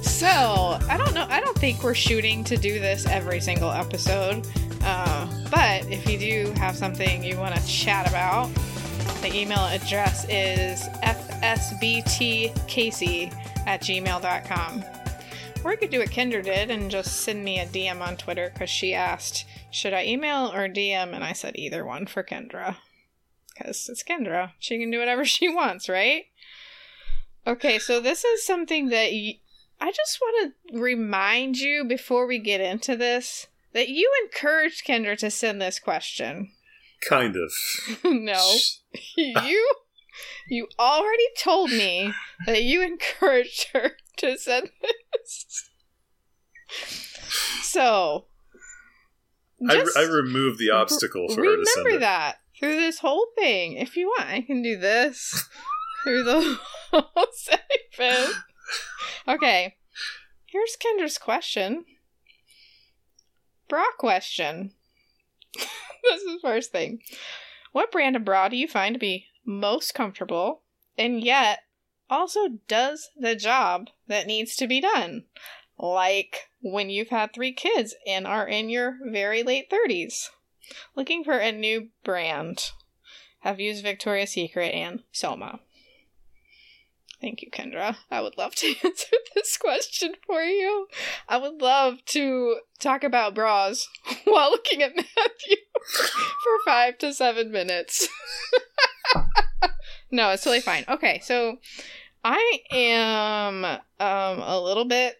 So, 0.01 0.27
I 0.27 0.95
don't 0.97 1.13
know. 1.13 1.27
I 1.29 1.41
don't 1.41 1.57
think 1.57 1.83
we're 1.83 1.93
shooting 1.93 2.45
to 2.45 2.55
do 2.55 2.79
this 2.79 3.05
every 3.05 3.41
single 3.41 3.71
episode. 3.71 4.47
Uh, 4.81 5.27
but 5.51 5.85
if 5.91 6.09
you 6.09 6.17
do 6.17 6.53
have 6.57 6.77
something 6.77 7.21
you 7.21 7.37
want 7.37 7.53
to 7.53 7.67
chat 7.67 8.07
about, 8.07 8.49
the 9.21 9.35
email 9.35 9.65
address 9.65 10.25
is 10.29 10.87
fsbtcasey 11.03 12.53
at 13.67 13.81
gmail.com. 13.81 14.83
Or 15.63 15.71
you 15.71 15.77
could 15.77 15.89
do 15.89 15.99
what 15.99 16.09
Kendra 16.09 16.41
did 16.41 16.71
and 16.71 16.89
just 16.89 17.21
send 17.21 17.43
me 17.43 17.59
a 17.59 17.65
DM 17.65 17.99
on 17.99 18.15
Twitter 18.15 18.49
because 18.53 18.69
she 18.69 18.93
asked, 18.93 19.45
should 19.71 19.93
I 19.93 20.05
email 20.05 20.53
or 20.53 20.69
DM? 20.69 21.13
And 21.13 21.21
I 21.23 21.33
said 21.33 21.57
either 21.57 21.85
one 21.85 22.05
for 22.05 22.23
Kendra. 22.23 22.77
Because 23.53 23.89
it's 23.89 24.03
Kendra. 24.03 24.53
She 24.59 24.79
can 24.79 24.89
do 24.89 24.99
whatever 24.99 25.25
she 25.25 25.49
wants, 25.53 25.89
right? 25.89 26.27
Okay, 27.45 27.77
so 27.77 27.99
this 27.99 28.23
is 28.23 28.45
something 28.45 28.87
that 28.89 29.11
y- 29.11 29.39
I 29.81 29.91
just 29.91 30.19
want 30.21 30.53
to 30.71 30.79
remind 30.79 31.57
you 31.57 31.83
before 31.83 32.25
we 32.25 32.39
get 32.39 32.61
into 32.61 32.95
this 32.95 33.47
that 33.73 33.89
you 33.89 34.09
encouraged 34.23 34.85
Kendra 34.85 35.17
to 35.17 35.29
send 35.29 35.61
this 35.61 35.79
question. 35.79 36.51
Kind 37.07 37.35
of 37.35 37.51
no, 38.03 38.55
you 39.15 39.73
you 40.49 40.67
already 40.77 41.27
told 41.37 41.71
me 41.71 42.13
that 42.45 42.63
you 42.63 42.81
encouraged 42.81 43.67
her 43.73 43.91
to 44.17 44.37
send 44.37 44.69
this. 44.81 45.69
So, 47.61 48.25
I, 49.67 49.85
I 49.95 50.03
removed 50.03 50.59
the 50.59 50.71
obstacle 50.71 51.27
for 51.29 51.43
her 51.43 51.55
to 51.55 51.65
send 51.65 51.85
remember 51.85 51.99
that 51.99 52.37
through 52.59 52.75
this 52.75 52.99
whole 52.99 53.27
thing. 53.37 53.73
If 53.73 53.95
you 53.95 54.07
want, 54.07 54.29
I 54.29 54.41
can 54.41 54.61
do 54.61 54.77
this 54.77 55.47
through 56.03 56.23
the 56.23 56.59
whole 56.91 57.27
segment. 57.31 58.35
Okay, 59.27 59.75
here's 60.45 60.75
Kendra's 60.77 61.17
question. 61.17 61.85
Bra 63.67 63.85
question. 63.97 64.71
this 66.03 66.21
is 66.21 66.41
the 66.41 66.47
first 66.47 66.71
thing. 66.71 67.01
What 67.71 67.91
brand 67.91 68.15
of 68.15 68.25
bra 68.25 68.49
do 68.49 68.57
you 68.57 68.67
find 68.67 68.95
to 68.95 68.99
be 68.99 69.25
most 69.45 69.93
comfortable 69.93 70.63
and 70.97 71.23
yet 71.23 71.59
also 72.09 72.59
does 72.67 73.09
the 73.15 73.35
job 73.35 73.89
that 74.07 74.27
needs 74.27 74.55
to 74.57 74.67
be 74.67 74.81
done? 74.81 75.25
Like 75.77 76.49
when 76.61 76.89
you've 76.89 77.09
had 77.09 77.33
three 77.33 77.53
kids 77.53 77.95
and 78.05 78.27
are 78.27 78.47
in 78.47 78.69
your 78.69 78.97
very 79.05 79.43
late 79.43 79.69
30s. 79.69 80.29
Looking 80.95 81.23
for 81.23 81.37
a 81.37 81.51
new 81.51 81.89
brand. 82.03 82.71
Have 83.39 83.59
used 83.59 83.83
Victoria's 83.83 84.31
Secret 84.31 84.73
and 84.73 85.03
Soma. 85.11 85.61
Thank 87.21 87.41
you, 87.41 87.51
Kendra. 87.51 87.97
I 88.09 88.21
would 88.21 88.37
love 88.37 88.55
to 88.55 88.67
answer 88.83 89.15
this 89.35 89.57
question 89.57 90.13
for 90.25 90.41
you. 90.41 90.87
I 91.27 91.37
would 91.37 91.61
love 91.61 92.05
to 92.07 92.59
talk 92.79 93.03
about 93.03 93.35
bras 93.35 93.87
while 94.23 94.51
looking 94.51 94.81
at 94.81 94.95
Matthew 94.95 95.57
for 96.43 96.57
five 96.65 96.97
to 96.99 97.13
seven 97.13 97.51
minutes. 97.51 98.07
no, 100.11 100.29
it's 100.29 100.43
totally 100.43 100.61
fine. 100.61 100.85
Okay, 100.87 101.19
so 101.23 101.57
I 102.23 102.61
am 102.71 103.65
um, 103.65 103.79
a 103.99 104.59
little 104.61 104.85
bit 104.85 105.17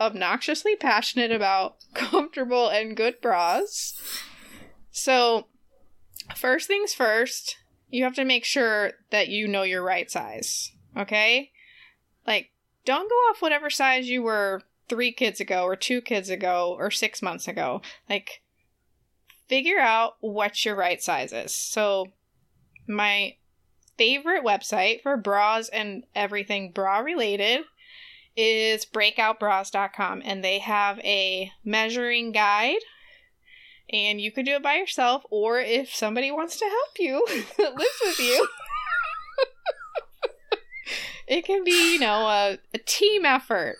obnoxiously 0.00 0.76
passionate 0.76 1.32
about 1.32 1.76
comfortable 1.94 2.68
and 2.68 2.96
good 2.96 3.20
bras. 3.20 3.94
So, 4.90 5.46
first 6.36 6.66
things 6.66 6.92
first, 6.92 7.56
you 7.88 8.04
have 8.04 8.14
to 8.14 8.24
make 8.24 8.44
sure 8.44 8.92
that 9.10 9.28
you 9.28 9.48
know 9.48 9.62
your 9.62 9.82
right 9.82 10.10
size. 10.10 10.72
Okay? 10.98 11.50
Like, 12.26 12.50
don't 12.84 13.08
go 13.08 13.14
off 13.14 13.42
whatever 13.42 13.70
size 13.70 14.08
you 14.08 14.22
were 14.22 14.62
three 14.88 15.12
kids 15.12 15.40
ago, 15.40 15.64
or 15.64 15.76
two 15.76 16.00
kids 16.00 16.30
ago, 16.30 16.74
or 16.78 16.90
six 16.90 17.22
months 17.22 17.46
ago. 17.46 17.82
Like, 18.08 18.42
figure 19.48 19.78
out 19.78 20.14
what 20.20 20.64
your 20.64 20.74
right 20.74 21.02
size 21.02 21.32
is. 21.32 21.54
So, 21.54 22.06
my 22.86 23.36
favorite 23.98 24.44
website 24.44 25.02
for 25.02 25.16
bras 25.16 25.68
and 25.68 26.04
everything 26.14 26.72
bra 26.72 26.98
related 26.98 27.62
is 28.36 28.86
breakoutbras.com 28.86 30.22
and 30.24 30.44
they 30.44 30.60
have 30.60 30.98
a 31.00 31.50
measuring 31.64 32.30
guide 32.30 32.78
and 33.90 34.20
you 34.20 34.30
could 34.30 34.46
do 34.46 34.52
it 34.52 34.62
by 34.62 34.76
yourself 34.76 35.24
or 35.30 35.58
if 35.58 35.92
somebody 35.92 36.30
wants 36.30 36.56
to 36.56 36.64
help 36.64 36.98
you 36.98 37.26
lives 37.58 38.00
with 38.04 38.20
you 38.20 38.48
it 41.28 41.44
can 41.44 41.64
be 41.64 41.94
you 41.94 41.98
know 41.98 42.26
a, 42.26 42.58
a 42.74 42.78
team 42.78 43.24
effort 43.24 43.76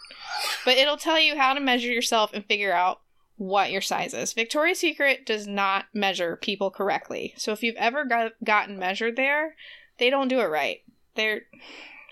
but 0.64 0.76
it'll 0.76 0.96
tell 0.96 1.18
you 1.18 1.37
how 1.37 1.54
to 1.54 1.61
measure 1.61 1.90
yourself 1.90 2.32
and 2.32 2.44
figure 2.44 2.72
out 2.72 3.00
what 3.37 3.70
your 3.70 3.80
size 3.80 4.14
is. 4.14 4.32
Victoria's 4.32 4.80
secret 4.80 5.24
does 5.24 5.46
not 5.46 5.84
measure 5.94 6.34
people 6.34 6.72
correctly. 6.72 7.34
So 7.37 7.52
if 7.52 7.62
you've 7.62 7.76
ever 7.76 8.04
got, 8.04 8.32
gotten 8.42 8.78
measured 8.78 9.16
there 9.16 9.54
they 9.98 10.11
don't 10.11 10.28
do 10.28 10.40
it 10.40 10.44
right. 10.44 10.80
They're 11.14 11.42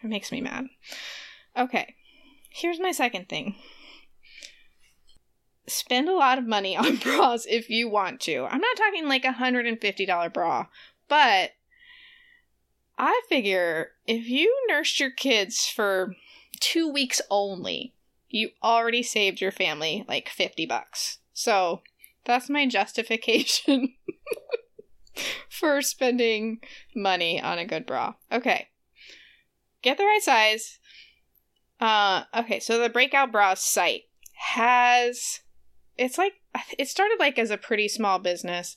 it 0.02 0.08
makes 0.08 0.32
me 0.32 0.40
mad. 0.40 0.66
Okay 1.56 1.96
here's 2.56 2.80
my 2.80 2.92
second 2.92 3.28
thing. 3.28 3.54
Spend 5.66 6.08
a 6.08 6.14
lot 6.14 6.38
of 6.38 6.46
money 6.46 6.76
on 6.76 6.96
bras 7.02 7.46
if 7.46 7.68
you 7.68 7.88
want 7.88 8.20
to. 8.22 8.44
I'm 8.44 8.60
not 8.60 8.76
talking 8.76 9.08
like 9.08 9.24
a 9.24 9.32
$150 9.32 10.32
bra, 10.32 10.66
but 11.08 11.50
I 12.98 13.20
figure 13.28 13.92
if 14.06 14.28
you 14.28 14.54
nursed 14.68 15.00
your 15.00 15.10
kids 15.10 15.66
for 15.66 16.14
two 16.60 16.90
weeks 16.90 17.20
only, 17.30 17.94
you 18.28 18.50
already 18.62 19.02
saved 19.02 19.40
your 19.40 19.52
family 19.52 20.04
like 20.08 20.28
50 20.28 20.66
bucks. 20.66 21.18
So 21.32 21.82
that's 22.24 22.48
my 22.48 22.66
justification 22.66 23.94
for 25.48 25.82
spending 25.82 26.60
money 26.94 27.40
on 27.40 27.58
a 27.58 27.66
good 27.66 27.86
bra. 27.86 28.14
Okay. 28.32 28.68
Get 29.82 29.98
the 29.98 30.04
right 30.04 30.22
size. 30.22 30.78
Uh, 31.80 32.24
okay, 32.34 32.58
so 32.58 32.78
the 32.78 32.88
Breakout 32.88 33.30
Bras 33.30 33.60
site 33.60 34.04
has 34.32 35.40
it's 35.98 36.18
like 36.18 36.34
it 36.78 36.88
started 36.88 37.16
like 37.18 37.38
as 37.38 37.50
a 37.50 37.56
pretty 37.56 37.88
small 37.88 38.18
business 38.18 38.76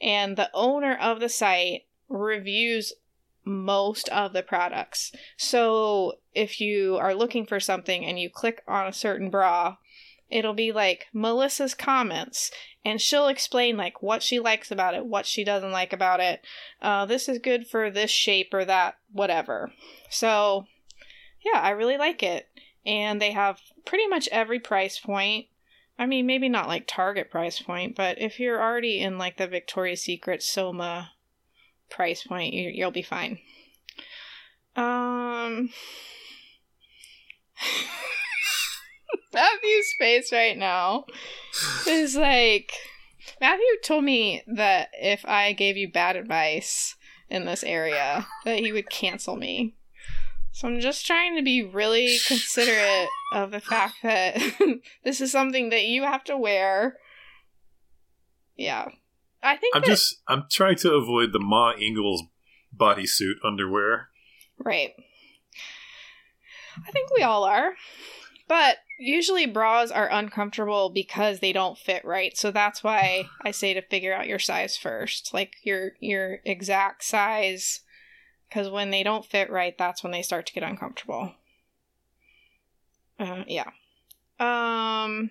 and 0.00 0.36
the 0.36 0.50
owner 0.54 0.96
of 0.96 1.20
the 1.20 1.28
site 1.28 1.82
reviews 2.08 2.92
most 3.46 4.08
of 4.08 4.32
the 4.32 4.42
products. 4.42 5.12
So 5.36 6.14
if 6.34 6.60
you 6.60 6.96
are 6.96 7.14
looking 7.14 7.46
for 7.46 7.60
something 7.60 8.04
and 8.04 8.18
you 8.18 8.28
click 8.28 8.62
on 8.66 8.86
a 8.86 8.92
certain 8.92 9.30
bra, 9.30 9.76
it'll 10.28 10.52
be 10.52 10.72
like 10.72 11.06
Melissa's 11.14 11.74
comments 11.74 12.50
and 12.84 13.00
she'll 13.00 13.28
explain 13.28 13.76
like 13.76 14.02
what 14.02 14.22
she 14.22 14.40
likes 14.40 14.70
about 14.70 14.94
it, 14.94 15.06
what 15.06 15.26
she 15.26 15.44
doesn't 15.44 15.70
like 15.70 15.92
about 15.92 16.20
it. 16.20 16.44
Uh, 16.82 17.06
this 17.06 17.28
is 17.28 17.38
good 17.38 17.66
for 17.66 17.90
this 17.90 18.10
shape 18.10 18.52
or 18.52 18.64
that, 18.64 18.96
whatever. 19.12 19.72
So 20.10 20.66
yeah, 21.44 21.60
I 21.60 21.70
really 21.70 21.96
like 21.96 22.22
it. 22.22 22.48
And 22.84 23.20
they 23.20 23.32
have 23.32 23.60
pretty 23.84 24.06
much 24.08 24.28
every 24.32 24.58
price 24.58 24.98
point. 24.98 25.46
I 25.98 26.06
mean, 26.06 26.26
maybe 26.26 26.48
not 26.48 26.68
like 26.68 26.86
Target 26.86 27.30
price 27.30 27.60
point, 27.60 27.96
but 27.96 28.20
if 28.20 28.38
you're 28.38 28.60
already 28.60 29.00
in 29.00 29.18
like 29.18 29.36
the 29.38 29.46
Victoria's 29.46 30.02
Secret 30.02 30.42
Soma 30.42 31.12
price 31.90 32.22
point, 32.22 32.54
you, 32.54 32.70
you'll 32.70 32.90
be 32.90 33.02
fine. 33.02 33.38
Um, 34.74 35.70
Matthew's 39.32 39.94
face 39.98 40.32
right 40.32 40.56
now 40.56 41.04
is 41.86 42.16
like 42.16 42.72
Matthew 43.40 43.64
told 43.82 44.04
me 44.04 44.42
that 44.46 44.90
if 44.94 45.24
I 45.24 45.52
gave 45.52 45.76
you 45.76 45.90
bad 45.90 46.16
advice 46.16 46.96
in 47.28 47.44
this 47.44 47.64
area, 47.64 48.26
that 48.44 48.60
he 48.60 48.72
would 48.72 48.90
cancel 48.90 49.36
me. 49.36 49.74
So 50.52 50.68
I'm 50.68 50.80
just 50.80 51.06
trying 51.06 51.36
to 51.36 51.42
be 51.42 51.62
really 51.62 52.16
considerate 52.26 53.08
of 53.32 53.50
the 53.50 53.60
fact 53.60 53.96
that 54.02 54.38
this 55.04 55.20
is 55.20 55.30
something 55.30 55.68
that 55.70 55.84
you 55.84 56.02
have 56.02 56.24
to 56.24 56.36
wear. 56.36 56.96
Yeah. 58.56 58.88
I 59.42 59.56
think 59.56 59.76
I'm 59.76 59.82
that, 59.82 59.88
just 59.88 60.16
I'm 60.28 60.44
trying 60.50 60.76
to 60.76 60.94
avoid 60.94 61.32
the 61.32 61.38
Ma 61.38 61.72
Ingalls 61.78 62.24
bodysuit 62.76 63.34
underwear. 63.44 64.08
Right. 64.58 64.92
I 66.86 66.90
think 66.90 67.10
we 67.14 67.22
all 67.22 67.44
are. 67.44 67.74
But 68.48 68.78
usually 68.98 69.46
bras 69.46 69.90
are 69.90 70.08
uncomfortable 70.08 70.90
because 70.90 71.40
they 71.40 71.52
don't 71.52 71.76
fit 71.76 72.04
right. 72.04 72.36
So 72.36 72.50
that's 72.50 72.84
why 72.84 73.28
I 73.42 73.50
say 73.50 73.74
to 73.74 73.82
figure 73.82 74.14
out 74.14 74.28
your 74.28 74.38
size 74.38 74.76
first. 74.76 75.34
Like 75.34 75.56
your 75.62 75.92
your 76.00 76.40
exact 76.44 77.04
size 77.04 77.80
cuz 78.50 78.68
when 78.68 78.90
they 78.90 79.02
don't 79.02 79.26
fit 79.26 79.50
right, 79.50 79.76
that's 79.76 80.02
when 80.02 80.12
they 80.12 80.22
start 80.22 80.46
to 80.46 80.52
get 80.52 80.62
uncomfortable. 80.62 81.34
Uh, 83.18 83.44
yeah. 83.48 83.70
Um 84.38 85.30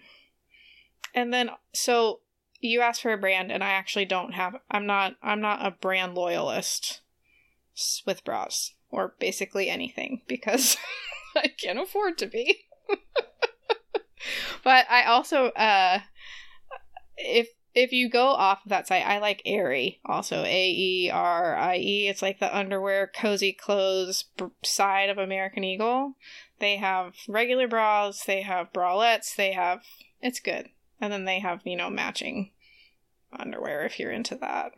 and 1.14 1.34
then 1.34 1.52
so 1.74 2.20
you 2.66 2.82
asked 2.82 3.02
for 3.02 3.14
a 3.14 3.18
brand 3.18 3.52
and 3.52 3.64
I 3.64 3.72
actually 3.72 4.06
don't 4.06 4.34
have 4.34 4.56
I'm 4.70 4.86
not 4.86 5.16
I'm 5.22 5.42
not 5.42 5.66
a 5.66 5.72
brand 5.72 6.16
loyalist 6.16 7.02
with 8.06 8.24
bras 8.24 8.74
or 8.90 9.16
basically 9.20 9.70
anything 9.70 10.22
because 10.28 10.78
I 11.36 11.48
can't 11.48 11.80
afford 11.80 12.18
to 12.20 12.28
be. 12.28 12.66
but 14.64 14.86
I 14.90 15.04
also 15.04 15.48
uh 15.48 16.00
if 17.18 17.50
if 17.74 17.92
you 17.92 18.10
go 18.10 18.28
off 18.28 18.64
of 18.64 18.70
that 18.70 18.88
site, 18.88 19.06
I 19.06 19.20
like 19.20 19.42
Aerie 19.46 20.00
also 20.06 20.44
A 20.46 20.70
E 20.70 21.12
R 21.14 21.58
I 21.58 21.76
E. 21.76 22.08
It's 22.08 22.22
like 22.22 22.40
the 22.40 22.56
underwear 22.58 23.12
cozy 23.14 23.52
clothes 23.52 24.26
side 24.64 25.10
of 25.10 25.18
American 25.18 25.66
Eagle. 25.66 26.14
They 26.60 26.78
have 26.78 27.16
regular 27.28 27.68
bras, 27.68 28.24
they 28.24 28.44
have 28.44 28.72
bralettes, 28.72 29.36
they 29.36 29.52
have 29.52 29.82
it's 30.22 30.40
good. 30.40 30.70
And 31.02 31.12
then 31.12 31.26
they 31.26 31.40
have, 31.40 31.62
you 31.66 31.76
know, 31.76 31.90
matching 31.90 32.52
underwear 33.40 33.86
if 33.86 34.00
you're 34.00 34.12
into 34.12 34.36
that. 34.36 34.72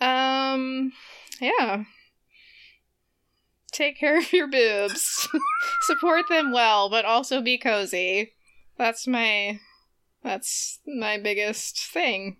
um 0.04 0.92
yeah. 1.40 1.84
Take 3.72 3.98
care 3.98 4.18
of 4.18 4.32
your 4.32 4.48
boobs. 4.48 5.28
Support 5.82 6.28
them 6.28 6.52
well, 6.52 6.90
but 6.90 7.04
also 7.04 7.40
be 7.40 7.56
cozy. 7.56 8.34
That's 8.76 9.06
my 9.06 9.60
that's 10.22 10.80
my 10.86 11.18
biggest 11.18 11.78
thing. 11.78 12.38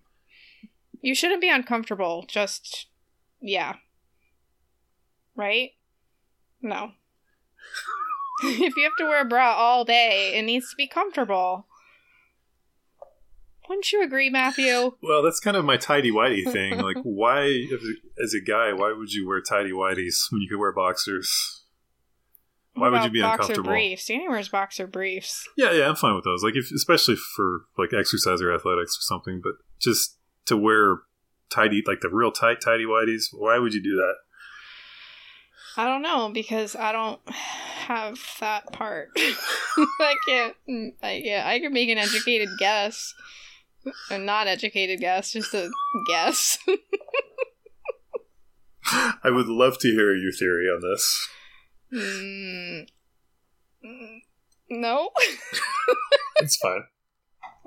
You 1.00 1.14
shouldn't 1.14 1.40
be 1.40 1.48
uncomfortable, 1.48 2.24
just 2.29 2.88
yeah. 3.40 3.76
Right? 5.35 5.70
No. 6.61 6.92
if 8.42 8.76
you 8.76 8.85
have 8.85 8.96
to 8.98 9.05
wear 9.05 9.22
a 9.22 9.24
bra 9.24 9.55
all 9.55 9.85
day, 9.85 10.35
it 10.37 10.42
needs 10.42 10.70
to 10.70 10.76
be 10.76 10.87
comfortable. 10.87 11.66
Wouldn't 13.70 13.92
you 13.92 14.02
agree, 14.02 14.30
Matthew? 14.30 14.96
Well, 15.02 15.22
that's 15.22 15.38
kind 15.38 15.56
of 15.56 15.64
my 15.64 15.76
tidy 15.76 16.11
whitey 16.11 16.42
thing. 16.52 16.78
Like, 16.78 16.96
why, 17.04 17.44
if, 17.44 17.80
as 18.22 18.35
a 18.35 18.40
guy, 18.40 18.72
why 18.72 18.92
would 18.92 19.12
you 19.12 19.28
wear 19.28 19.40
tidy 19.40 19.70
whiteys 19.70 20.30
when 20.30 20.42
you 20.42 20.48
could 20.48 20.59
wear 20.59 20.72
boxers? 20.72 21.62
Why 22.74 22.88
would 22.88 23.04
you 23.04 23.11
be 23.11 23.20
boxer 23.20 23.42
uncomfortable? 23.42 23.70
briefs? 23.70 24.06
Danny 24.06 24.28
wears 24.28 24.48
boxer 24.48 24.88
briefs. 24.88 25.48
Yeah, 25.56 25.70
yeah, 25.70 25.88
I'm 25.88 25.94
fine 25.94 26.16
with 26.16 26.24
those. 26.24 26.42
Like, 26.42 26.56
if 26.56 26.72
especially 26.74 27.14
for 27.14 27.62
like 27.78 27.92
exercise 27.92 28.42
or 28.42 28.52
athletics 28.52 28.98
or 28.98 29.02
something. 29.02 29.40
But 29.40 29.52
just 29.78 30.18
to 30.46 30.56
wear 30.56 31.02
tidy, 31.48 31.85
like 31.87 32.00
the 32.00 32.11
real 32.11 32.33
tight 32.33 32.61
tidy 32.61 32.85
whities, 32.85 33.26
why 33.33 33.59
would 33.59 33.72
you 33.72 33.83
do 33.83 33.94
that? 33.96 34.14
I 35.76 35.87
don't 35.87 36.02
know 36.02 36.30
because 36.35 36.74
I 36.74 36.90
don't 36.90 37.20
have 37.28 38.18
that 38.40 38.72
part. 38.72 39.11
I 39.16 40.14
can't. 40.26 40.56
I, 41.02 41.22
yeah, 41.24 41.44
I 41.46 41.61
can 41.61 41.72
make 41.72 41.88
an 41.88 41.98
educated 41.98 42.48
guess. 42.59 43.14
A 44.10 44.18
not 44.18 44.46
educated 44.46 45.00
guess, 45.00 45.32
just 45.32 45.54
a 45.54 45.70
guess. 46.06 46.58
I 48.84 49.30
would 49.30 49.46
love 49.46 49.78
to 49.78 49.88
hear 49.88 50.14
your 50.14 50.32
theory 50.32 50.66
on 50.66 50.80
this. 50.80 51.28
Mm, 51.92 52.86
no. 54.68 55.10
It's 56.42 56.56
fine. 56.56 56.84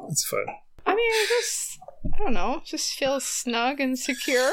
It's 0.09 0.25
fine. 0.25 0.47
I 0.85 0.95
mean, 0.95 1.11
I 1.11 1.25
just. 1.29 1.79
I 2.11 2.17
don't 2.17 2.33
know. 2.33 2.61
Just 2.65 2.93
feels 2.93 3.23
snug 3.23 3.79
and 3.79 3.97
secure. 3.97 4.51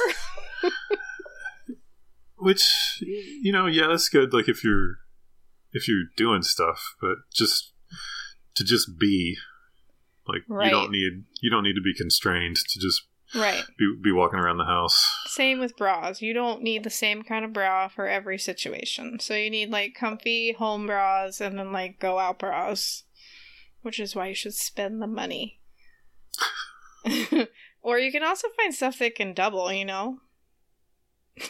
Which, 2.36 2.62
you 3.00 3.50
know, 3.50 3.66
yeah, 3.66 3.86
that's 3.88 4.10
good. 4.10 4.34
Like 4.34 4.48
if 4.48 4.62
you're 4.62 4.96
if 5.72 5.88
you're 5.88 6.04
doing 6.16 6.42
stuff, 6.42 6.94
but 7.00 7.16
just 7.32 7.72
to 8.56 8.64
just 8.64 8.98
be 8.98 9.36
like 10.32 10.64
you 10.64 10.70
don't 10.70 10.90
need 10.90 11.24
you 11.40 11.50
don't 11.50 11.64
need 11.64 11.74
to 11.74 11.82
be 11.82 11.94
constrained 11.94 12.56
to 12.56 12.80
just 12.80 13.06
Right. 13.34 13.62
be, 13.78 13.94
be 14.02 14.10
walking 14.10 14.40
around 14.40 14.58
the 14.58 14.64
house. 14.64 15.00
Same 15.26 15.60
with 15.60 15.76
bras. 15.76 16.20
You 16.20 16.34
don't 16.34 16.62
need 16.62 16.82
the 16.82 16.90
same 16.90 17.22
kind 17.22 17.44
of 17.44 17.52
bra 17.52 17.86
for 17.86 18.08
every 18.08 18.38
situation. 18.38 19.20
So 19.20 19.34
you 19.34 19.50
need 19.50 19.70
like 19.70 19.94
comfy 19.94 20.52
home 20.52 20.86
bras 20.86 21.40
and 21.40 21.56
then 21.56 21.72
like 21.72 22.00
go 22.00 22.18
out 22.18 22.40
bras, 22.40 23.04
which 23.82 24.00
is 24.00 24.16
why 24.16 24.26
you 24.26 24.34
should 24.34 24.54
spend 24.54 25.00
the 25.00 25.06
money. 25.06 25.60
or 27.82 27.98
you 27.98 28.10
can 28.10 28.24
also 28.24 28.48
find 28.56 28.74
stuff 28.74 28.98
that 28.98 29.14
can 29.14 29.32
double, 29.32 29.72
you 29.72 29.84
know? 29.84 30.18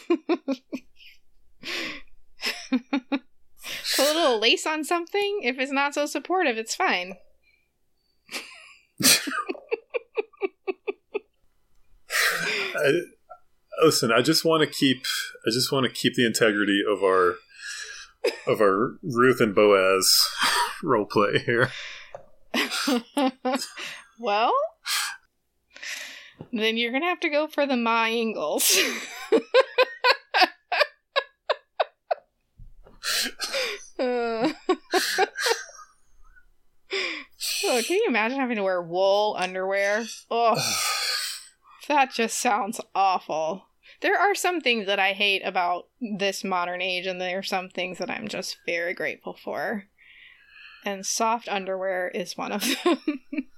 Put 2.69 4.07
a 4.09 4.13
little 4.13 4.39
lace 4.39 4.65
on 4.65 4.83
something. 4.83 5.41
If 5.43 5.57
it's 5.59 5.71
not 5.71 5.93
so 5.93 6.05
supportive, 6.05 6.57
it's 6.57 6.75
fine. 6.75 7.15
I, 12.75 13.01
listen, 13.83 14.11
I 14.11 14.21
just 14.21 14.45
want 14.45 14.61
to 14.61 14.67
keep 14.67 15.05
I 15.45 15.51
just 15.51 15.71
want 15.71 15.85
to 15.85 15.91
keep 15.91 16.15
the 16.15 16.25
integrity 16.25 16.81
of 16.87 17.03
our 17.03 17.35
of 18.47 18.61
our 18.61 18.97
Ruth 19.01 19.41
and 19.41 19.55
Boaz 19.55 20.27
role 20.83 21.05
play 21.05 21.39
here. 21.39 21.71
well, 24.19 24.53
then 26.51 26.77
you're 26.77 26.91
gonna 26.91 27.05
have 27.05 27.19
to 27.21 27.29
go 27.29 27.47
for 27.47 27.65
the 27.65 27.77
Ma 27.77 28.05
Ingalls. 28.07 28.79
Uh, 33.99 34.51
oh, 37.65 37.80
can 37.91 37.99
you 37.99 38.05
imagine 38.07 38.39
having 38.39 38.55
to 38.55 38.63
wear 38.63 38.81
wool 38.81 39.35
underwear? 39.37 40.05
Oh, 40.29 40.55
that 41.89 42.13
just 42.13 42.39
sounds 42.39 42.79
awful. 42.95 43.65
There 43.99 44.17
are 44.17 44.33
some 44.33 44.61
things 44.61 44.85
that 44.85 44.97
I 44.97 45.11
hate 45.11 45.41
about 45.43 45.89
this 45.99 46.41
modern 46.41 46.81
age, 46.81 47.05
and 47.05 47.19
there 47.19 47.39
are 47.39 47.43
some 47.43 47.67
things 47.67 47.97
that 47.97 48.09
I'm 48.09 48.29
just 48.29 48.59
very 48.65 48.93
grateful 48.93 49.33
for. 49.33 49.87
And 50.85 51.05
soft 51.05 51.49
underwear 51.49 52.07
is 52.07 52.37
one 52.37 52.53
of 52.53 52.63
them. 52.63 53.19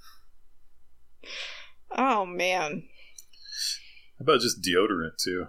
oh, 1.96 2.26
man. 2.26 2.88
How 4.18 4.24
about 4.24 4.42
just 4.42 4.64
deodorant 4.64 5.18
too? 5.24 5.46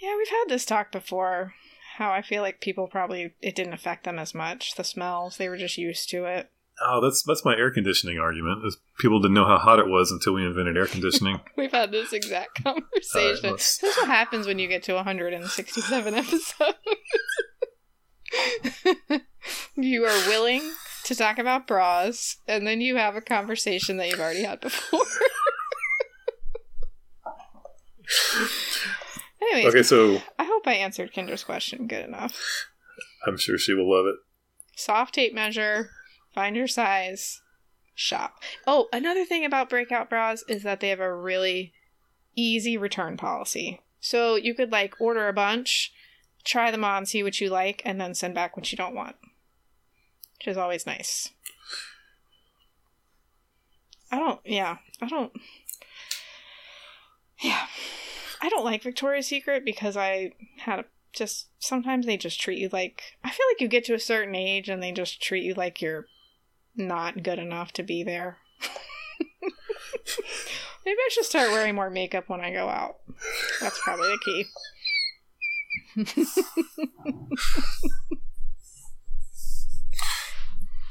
Yeah, 0.00 0.16
we've 0.16 0.28
had 0.28 0.44
this 0.46 0.64
talk 0.64 0.92
before. 0.92 1.54
How 1.96 2.12
I 2.12 2.22
feel 2.22 2.42
like 2.42 2.60
people 2.60 2.86
probably, 2.86 3.34
it 3.42 3.56
didn't 3.56 3.74
affect 3.74 4.04
them 4.04 4.20
as 4.20 4.34
much. 4.36 4.76
The 4.76 4.84
smells, 4.84 5.36
they 5.36 5.48
were 5.48 5.56
just 5.56 5.78
used 5.78 6.08
to 6.10 6.26
it. 6.26 6.48
Oh, 6.84 7.00
that's 7.00 7.22
that's 7.22 7.44
my 7.44 7.56
air 7.56 7.70
conditioning 7.70 8.18
argument. 8.18 8.64
Is 8.66 8.76
people 8.98 9.20
didn't 9.20 9.34
know 9.34 9.46
how 9.46 9.56
hot 9.58 9.78
it 9.78 9.86
was 9.88 10.10
until 10.10 10.34
we 10.34 10.44
invented 10.44 10.76
air 10.76 10.86
conditioning. 10.86 11.40
We've 11.56 11.72
had 11.72 11.90
this 11.90 12.12
exact 12.12 12.62
conversation. 12.64 13.50
let's- 13.52 13.78
This 13.78 13.92
is 13.92 13.96
what 14.02 14.08
happens 14.08 14.46
when 14.46 14.58
you 14.58 14.68
get 14.68 14.82
to 14.84 14.94
167 14.94 16.14
episodes. 16.14 16.76
you 19.76 20.04
are 20.04 20.28
willing 20.28 20.62
to 21.04 21.14
talk 21.14 21.38
about 21.38 21.66
bras, 21.66 22.36
and 22.46 22.66
then 22.66 22.80
you 22.80 22.96
have 22.96 23.16
a 23.16 23.20
conversation 23.22 23.96
that 23.96 24.10
you've 24.10 24.20
already 24.20 24.42
had 24.42 24.60
before. 24.60 25.00
Anyways, 29.40 29.66
okay, 29.66 29.82
so 29.82 30.20
I 30.38 30.44
hope 30.44 30.66
I 30.66 30.74
answered 30.74 31.12
Kendra's 31.12 31.44
question 31.44 31.86
good 31.86 32.04
enough. 32.04 32.36
I'm 33.26 33.36
sure 33.36 33.58
she 33.58 33.74
will 33.74 33.90
love 33.90 34.06
it. 34.06 34.16
Soft 34.74 35.14
tape 35.14 35.34
measure, 35.34 35.90
find 36.36 36.54
your 36.54 36.68
size, 36.68 37.40
shop. 37.94 38.42
Oh, 38.66 38.88
another 38.92 39.24
thing 39.24 39.44
about 39.44 39.70
breakout 39.70 40.10
bras 40.10 40.44
is 40.48 40.62
that 40.64 40.80
they 40.80 40.90
have 40.90 41.00
a 41.00 41.12
really 41.12 41.72
easy 42.36 42.76
return 42.76 43.16
policy. 43.16 43.80
So 44.00 44.36
you 44.36 44.54
could 44.54 44.70
like 44.70 45.00
order 45.00 45.28
a 45.28 45.32
bunch, 45.32 45.92
try 46.44 46.70
them 46.70 46.84
on, 46.84 47.06
see 47.06 47.22
what 47.22 47.40
you 47.40 47.48
like, 47.48 47.80
and 47.86 47.98
then 47.98 48.14
send 48.14 48.34
back 48.34 48.54
what 48.54 48.70
you 48.70 48.76
don't 48.76 48.94
want. 48.94 49.16
Which 50.38 50.48
is 50.48 50.58
always 50.58 50.86
nice. 50.86 51.30
I 54.12 54.18
don't, 54.18 54.40
yeah, 54.44 54.76
I 55.00 55.08
don't, 55.08 55.32
yeah. 57.40 57.66
I 58.42 58.50
don't 58.50 58.64
like 58.64 58.82
Victoria's 58.82 59.26
Secret 59.26 59.64
because 59.64 59.96
I 59.96 60.32
had 60.58 60.80
a 60.80 60.84
just 61.14 61.48
sometimes 61.58 62.04
they 62.04 62.18
just 62.18 62.38
treat 62.38 62.58
you 62.58 62.68
like 62.70 63.02
I 63.24 63.30
feel 63.30 63.46
like 63.50 63.60
you 63.62 63.68
get 63.68 63.86
to 63.86 63.94
a 63.94 63.98
certain 63.98 64.34
age 64.34 64.68
and 64.68 64.82
they 64.82 64.92
just 64.92 65.22
treat 65.22 65.44
you 65.44 65.54
like 65.54 65.80
you're 65.80 66.06
not 66.76 67.22
good 67.22 67.38
enough 67.38 67.72
to 67.72 67.82
be 67.82 68.02
there. 68.02 68.38
Maybe 70.84 70.98
I 70.98 71.08
should 71.10 71.24
start 71.24 71.50
wearing 71.50 71.74
more 71.74 71.90
makeup 71.90 72.28
when 72.28 72.40
I 72.40 72.52
go 72.52 72.68
out. 72.68 72.96
That's 73.60 73.80
probably 73.82 74.08
the 74.08 74.18
key. 74.24 74.46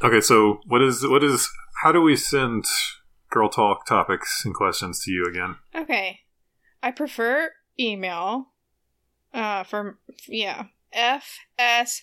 Okay, 0.05 0.21
so 0.21 0.61
what 0.67 0.83
is 0.83 1.07
what 1.07 1.23
is 1.23 1.49
how 1.81 1.91
do 1.91 1.99
we 2.01 2.15
send 2.15 2.65
girl 3.31 3.49
talk 3.49 3.87
topics 3.87 4.43
and 4.45 4.53
questions 4.53 5.03
to 5.03 5.11
you 5.11 5.25
again? 5.25 5.55
Okay. 5.73 6.19
I 6.83 6.91
prefer 6.91 7.49
email. 7.79 8.51
Uh 9.33 9.63
for 9.63 9.97
yeah. 10.27 10.65
FSBTKC 10.95 11.97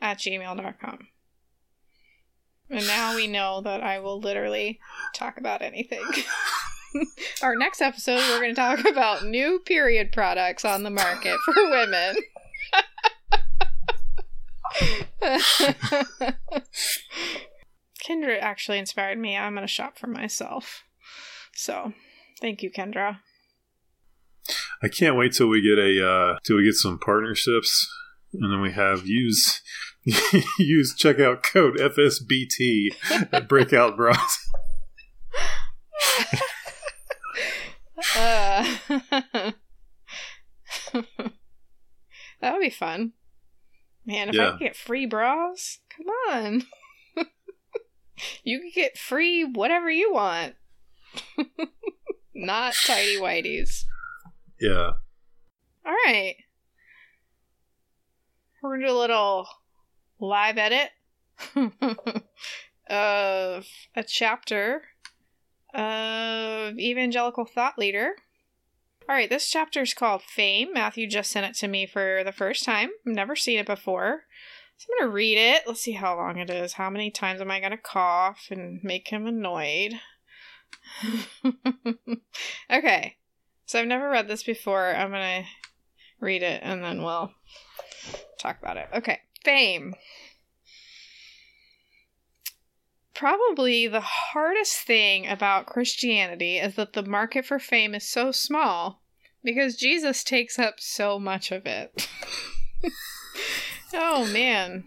at 0.00 0.18
gmail.com. 0.18 1.08
And 2.82 2.88
now 2.88 3.14
we 3.14 3.28
know 3.28 3.60
that 3.60 3.80
I 3.80 4.00
will 4.00 4.18
literally 4.18 4.80
talk 5.14 5.38
about 5.38 5.62
anything. 5.62 6.04
Our 7.42 7.54
next 7.54 7.80
episode, 7.80 8.16
we're 8.16 8.40
going 8.40 8.56
to 8.56 8.60
talk 8.60 8.84
about 8.84 9.24
new 9.24 9.60
period 9.64 10.10
products 10.10 10.64
on 10.64 10.82
the 10.82 10.90
market 10.90 11.38
for 11.44 11.54
women. 11.70 12.16
Kendra 18.04 18.40
actually 18.40 18.78
inspired 18.78 19.20
me. 19.20 19.36
I'm 19.36 19.54
going 19.54 19.64
to 19.64 19.72
shop 19.72 19.96
for 19.96 20.08
myself. 20.08 20.82
So, 21.54 21.92
thank 22.40 22.64
you, 22.64 22.70
Kendra. 22.72 23.18
I 24.82 24.88
can't 24.88 25.16
wait 25.16 25.34
till 25.34 25.46
we 25.46 25.62
get 25.62 25.78
a 25.78 26.04
uh 26.04 26.38
till 26.42 26.56
we 26.56 26.64
get 26.64 26.74
some 26.74 26.98
partnerships 26.98 27.88
and 28.32 28.50
then 28.52 28.60
we 28.60 28.72
have 28.72 29.06
use 29.06 29.62
use 30.58 30.94
checkout 30.96 31.42
code 31.42 31.76
FSBT 31.76 32.88
at 33.32 33.48
Breakout 33.48 33.96
Bras. 33.96 34.48
Uh, 38.16 38.64
that 42.40 42.52
would 42.52 42.60
be 42.60 42.68
fun. 42.68 43.12
Man, 44.04 44.28
if 44.28 44.40
I 44.40 44.50
could 44.50 44.58
get 44.58 44.76
free 44.76 45.06
bras, 45.06 45.78
come 45.96 46.06
on. 46.28 46.64
you 48.42 48.60
could 48.60 48.74
get 48.74 48.98
free 48.98 49.44
whatever 49.44 49.88
you 49.88 50.12
want. 50.12 50.56
Not 52.34 52.74
tidy 52.84 53.18
whities. 53.18 53.84
Yeah. 54.60 54.90
All 55.86 55.96
right. 56.06 56.34
We're 58.62 58.70
going 58.70 58.80
to 58.80 58.86
do 58.88 58.92
a 58.92 58.98
little 58.98 59.46
live 60.22 60.56
edit. 60.56 60.90
of 62.88 63.66
a 63.96 64.04
chapter 64.06 64.82
of 65.74 66.78
Evangelical 66.78 67.44
Thought 67.44 67.78
Leader. 67.78 68.14
All 69.08 69.16
right, 69.16 69.28
this 69.28 69.50
chapter 69.50 69.82
is 69.82 69.94
called 69.94 70.22
Fame. 70.22 70.72
Matthew 70.72 71.08
just 71.08 71.30
sent 71.30 71.46
it 71.46 71.56
to 71.56 71.68
me 71.68 71.86
for 71.86 72.22
the 72.24 72.32
first 72.32 72.64
time. 72.64 72.90
I've 73.06 73.14
never 73.14 73.34
seen 73.34 73.58
it 73.58 73.66
before. 73.66 74.24
So 74.76 74.86
I'm 74.88 75.04
going 75.04 75.10
to 75.10 75.14
read 75.14 75.38
it. 75.38 75.62
Let's 75.66 75.80
see 75.80 75.92
how 75.92 76.16
long 76.16 76.38
it 76.38 76.50
is. 76.50 76.74
How 76.74 76.88
many 76.88 77.10
times 77.10 77.40
am 77.40 77.50
I 77.50 77.58
going 77.58 77.72
to 77.72 77.78
cough 77.78 78.46
and 78.50 78.80
make 78.84 79.08
him 79.08 79.26
annoyed? 79.26 79.94
okay. 82.70 83.16
So 83.66 83.80
I've 83.80 83.88
never 83.88 84.08
read 84.08 84.28
this 84.28 84.44
before. 84.44 84.94
I'm 84.94 85.10
going 85.10 85.42
to 85.42 85.48
read 86.20 86.42
it 86.42 86.60
and 86.62 86.82
then 86.82 87.02
we'll 87.02 87.32
talk 88.38 88.58
about 88.60 88.76
it. 88.76 88.88
Okay. 88.94 89.20
Fame. 89.44 89.94
Probably 93.14 93.86
the 93.86 94.00
hardest 94.00 94.78
thing 94.78 95.26
about 95.26 95.66
Christianity 95.66 96.58
is 96.58 96.76
that 96.76 96.94
the 96.94 97.02
market 97.02 97.44
for 97.44 97.58
fame 97.58 97.94
is 97.94 98.08
so 98.08 98.32
small 98.32 99.02
because 99.44 99.76
Jesus 99.76 100.24
takes 100.24 100.58
up 100.58 100.74
so 100.78 101.18
much 101.18 101.52
of 101.52 101.66
it. 101.66 102.08
oh 103.94 104.26
man. 104.32 104.84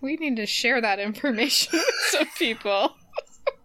We 0.00 0.16
need 0.16 0.36
to 0.36 0.46
share 0.46 0.82
that 0.82 0.98
information 0.98 1.70
with 1.78 1.84
some 2.08 2.28
people. 2.36 2.94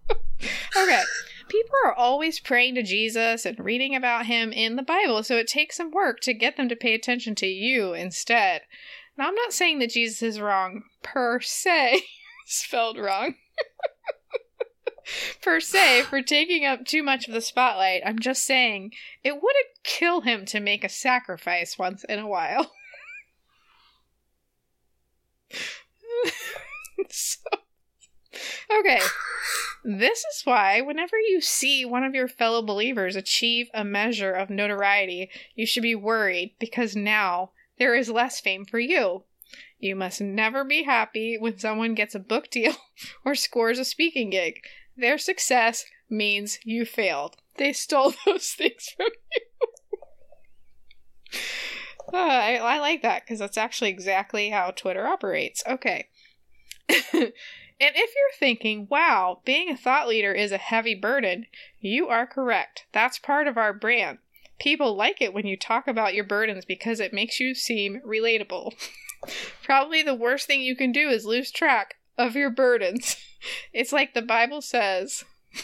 okay. 0.78 1.02
People 1.50 1.76
are 1.84 1.94
always 1.94 2.40
praying 2.40 2.76
to 2.76 2.84
Jesus 2.84 3.46
and 3.46 3.60
reading 3.60 3.96
about 3.96 4.28
him 4.28 4.54
in 4.54 4.76
the 4.76 4.84
Bible, 4.84 5.24
so 5.24 5.36
it 5.36 5.48
takes 5.48 5.78
some 5.78 5.92
work 5.92 6.20
to 6.22 6.34
get 6.34 6.56
them 6.56 6.70
to 6.70 6.76
pay 6.76 6.94
attention 6.94 7.36
to 7.36 7.48
you 7.48 7.94
instead. 7.94 8.62
Now, 9.18 9.28
I'm 9.28 9.36
not 9.36 9.52
saying 9.52 9.80
that 9.80 9.90
Jesus 9.90 10.22
is 10.22 10.40
wrong 10.40 10.84
per 11.04 11.42
se, 11.42 12.04
spelled 12.46 12.98
wrong. 12.98 13.36
per 15.42 15.60
se 15.60 16.04
for 16.04 16.22
taking 16.22 16.66
up 16.66 16.86
too 16.86 17.04
much 17.04 17.28
of 17.28 17.34
the 17.34 17.42
spotlight. 17.42 18.02
I'm 18.06 18.20
just 18.20 18.44
saying 18.44 18.92
it 19.24 19.34
wouldn't 19.34 19.84
kill 19.84 20.22
him 20.22 20.46
to 20.46 20.60
make 20.60 20.84
a 20.84 20.90
sacrifice 20.90 21.78
once 21.78 22.04
in 22.04 22.20
a 22.20 22.28
while. 22.28 22.72
so, 27.10 27.40
okay. 28.80 29.00
This 29.84 30.20
is 30.20 30.42
why, 30.44 30.82
whenever 30.82 31.18
you 31.18 31.42
see 31.42 31.86
one 31.86 32.04
of 32.04 32.14
your 32.14 32.28
fellow 32.28 32.62
believers 32.62 33.16
achieve 33.16 33.68
a 33.74 33.84
measure 33.84 34.34
of 34.34 34.50
notoriety, 34.50 35.30
you 35.56 35.66
should 35.66 35.84
be 35.84 35.96
worried 35.96 36.56
because 36.60 36.96
now 36.96 37.52
there 37.78 37.96
is 37.96 38.10
less 38.10 38.40
fame 38.40 38.66
for 38.66 38.80
you. 38.80 39.24
You 39.80 39.96
must 39.96 40.20
never 40.20 40.66
be 40.66 40.84
happy 40.84 41.38
when 41.40 41.58
someone 41.58 41.96
gets 41.96 42.14
a 42.14 42.20
book 42.20 42.50
deal 42.50 42.76
or 43.26 43.36
scores 43.36 43.80
a 43.80 43.86
speaking 43.86 44.30
gig. 44.30 44.60
Their 44.98 45.18
success 45.18 45.86
means 46.10 46.60
you 46.66 46.86
failed. 46.86 47.38
They 47.58 47.72
stole 47.72 48.14
those 48.26 48.50
things 48.50 48.94
from 48.96 49.08
you. 49.34 49.42
uh, 52.14 52.18
I, 52.18 52.56
I 52.58 52.80
like 52.80 53.02
that 53.04 53.24
because 53.24 53.40
that's 53.40 53.58
actually 53.58 53.92
exactly 53.92 54.50
how 54.50 54.72
Twitter 54.72 55.08
operates. 55.08 55.64
Okay. 55.66 56.10
And 57.80 57.92
if 57.96 58.14
you're 58.14 58.38
thinking, 58.38 58.88
wow, 58.90 59.40
being 59.46 59.70
a 59.70 59.78
thought 59.78 60.08
leader 60.08 60.34
is 60.34 60.52
a 60.52 60.58
heavy 60.58 60.96
burden, 60.96 61.46
you 61.80 62.08
are 62.08 62.28
correct. 62.28 62.86
That's 62.92 63.18
part 63.18 63.48
of 63.48 63.58
our 63.58 63.74
brand. 63.74 64.18
People 64.60 64.96
like 64.96 65.22
it 65.22 65.34
when 65.34 65.48
you 65.48 65.56
talk 65.56 65.88
about 65.88 66.14
your 66.14 66.26
burdens 66.26 66.66
because 66.66 67.00
it 67.00 67.14
makes 67.14 67.40
you 67.40 67.56
seem 67.56 68.02
relatable. 68.06 68.74
Probably 69.64 70.02
the 70.02 70.14
worst 70.14 70.46
thing 70.46 70.62
you 70.62 70.76
can 70.76 70.92
do 70.92 71.08
is 71.08 71.26
lose 71.26 71.52
track 71.52 71.96
of 72.18 72.36
your 72.36 72.50
burdens. 72.50 73.16
It's 73.72 73.94
like 73.94 74.14
the 74.14 74.22
Bible 74.22 74.62
says 74.62 75.24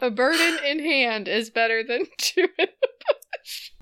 a 0.00 0.10
burden 0.10 0.58
in 0.64 0.78
hand 0.78 1.28
is 1.28 1.50
better 1.50 1.84
than 1.84 2.06
two 2.16 2.48
in 2.58 2.68
the 2.80 3.14
bush. 3.44 3.72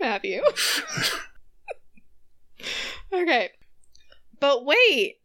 Matthew. 0.00 0.42
Okay. 3.22 3.50
But 4.40 4.64
wait! 4.64 5.16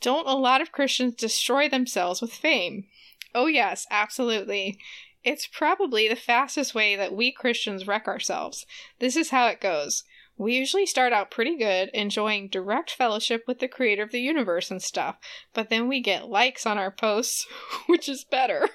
Don't 0.00 0.28
a 0.28 0.34
lot 0.34 0.60
of 0.60 0.72
Christians 0.72 1.14
destroy 1.14 1.68
themselves 1.68 2.20
with 2.20 2.32
fame? 2.32 2.86
Oh, 3.34 3.46
yes, 3.46 3.86
absolutely. 3.90 4.78
It's 5.24 5.46
probably 5.46 6.08
the 6.08 6.16
fastest 6.16 6.74
way 6.74 6.94
that 6.96 7.12
we 7.12 7.32
Christians 7.32 7.86
wreck 7.86 8.06
ourselves. 8.06 8.64
This 9.00 9.16
is 9.16 9.30
how 9.30 9.48
it 9.48 9.60
goes. 9.60 10.04
We 10.36 10.54
usually 10.54 10.86
start 10.86 11.12
out 11.12 11.32
pretty 11.32 11.56
good, 11.56 11.90
enjoying 11.92 12.48
direct 12.48 12.92
fellowship 12.92 13.42
with 13.48 13.58
the 13.58 13.66
creator 13.66 14.04
of 14.04 14.12
the 14.12 14.20
universe 14.20 14.70
and 14.70 14.80
stuff, 14.80 15.16
but 15.52 15.68
then 15.68 15.88
we 15.88 16.00
get 16.00 16.28
likes 16.28 16.64
on 16.64 16.78
our 16.78 16.92
posts, 16.92 17.46
which 17.86 18.08
is 18.08 18.24
better. 18.24 18.68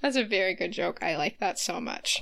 That's 0.00 0.16
a 0.16 0.24
very 0.24 0.54
good 0.54 0.72
joke. 0.72 1.02
I 1.02 1.16
like 1.16 1.38
that 1.40 1.58
so 1.58 1.80
much. 1.80 2.20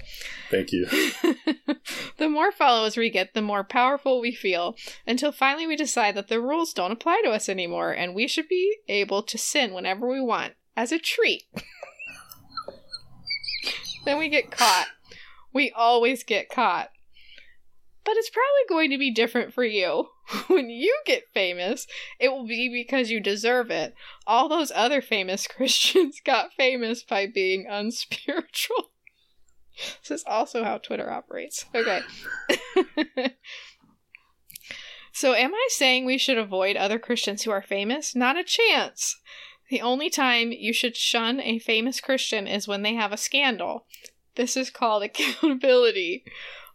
Thank 0.51 0.72
you. 0.72 0.86
the 2.18 2.28
more 2.28 2.51
followers 2.51 2.97
we 2.97 3.11
get, 3.11 3.34
the 3.34 3.42
more 3.42 3.64
powerful 3.64 4.20
we 4.20 4.32
feel, 4.32 4.76
until 5.07 5.32
finally 5.32 5.66
we 5.66 5.76
decide 5.76 6.14
that 6.16 6.28
the 6.28 6.40
rules 6.40 6.72
don't 6.72 6.92
apply 6.92 7.22
to 7.24 7.30
us 7.30 7.49
anymore 7.49 7.92
and 7.92 8.14
we 8.14 8.26
should 8.26 8.49
be 8.49 8.78
able 8.88 9.22
to 9.22 9.38
sin 9.38 9.72
whenever 9.72 10.09
we 10.09 10.20
want 10.20 10.55
as 10.76 10.92
a 10.92 10.99
treat. 10.99 11.44
then 14.05 14.18
we 14.18 14.28
get 14.28 14.51
caught. 14.51 14.88
We 15.53 15.70
always 15.70 16.24
get 16.24 16.51
caught. 16.51 16.90
But 18.07 18.16
it's 18.16 18.30
probably 18.30 18.68
going 18.68 18.90
to 18.90 18.98
be 18.98 19.11
different 19.11 19.52
for 19.52 19.64
you. 19.64 20.11
when 20.46 20.70
you 20.70 20.96
get 21.04 21.24
famous, 21.34 21.88
it 22.20 22.28
will 22.28 22.46
be 22.46 22.68
because 22.68 23.11
you 23.11 23.18
deserve 23.18 23.68
it. 23.70 23.94
All 24.28 24.48
those 24.48 24.70
other 24.74 25.02
famous 25.02 25.46
Christians 25.48 26.20
got 26.24 26.52
famous 26.57 27.02
by 27.02 27.26
being 27.26 27.66
unspiritual. 27.70 28.92
this 30.00 30.20
is 30.20 30.24
also 30.24 30.62
how 30.62 30.78
Twitter 30.78 31.11
operates. 31.11 31.66
Okay. 31.74 32.00
so, 35.12 35.34
am 35.34 35.52
I 35.52 35.68
saying 35.70 36.07
we 36.07 36.16
should 36.16 36.38
avoid 36.38 36.76
other 36.76 37.00
Christians 37.00 37.42
who 37.42 37.50
are 37.50 37.61
famous? 37.61 38.14
Not 38.14 38.38
a 38.38 38.44
chance. 38.44 39.16
The 39.68 39.80
only 39.80 40.11
time 40.11 40.52
you 40.52 40.72
should 40.72 40.96
shun 40.96 41.40
a 41.40 41.59
famous 41.59 42.00
Christian 42.00 42.46
is 42.46 42.68
when 42.68 42.82
they 42.82 42.94
have 42.94 43.12
a 43.12 43.16
scandal. 43.16 43.84
This 44.36 44.57
is 44.57 44.70
called 44.70 45.02
accountability. 45.02 46.22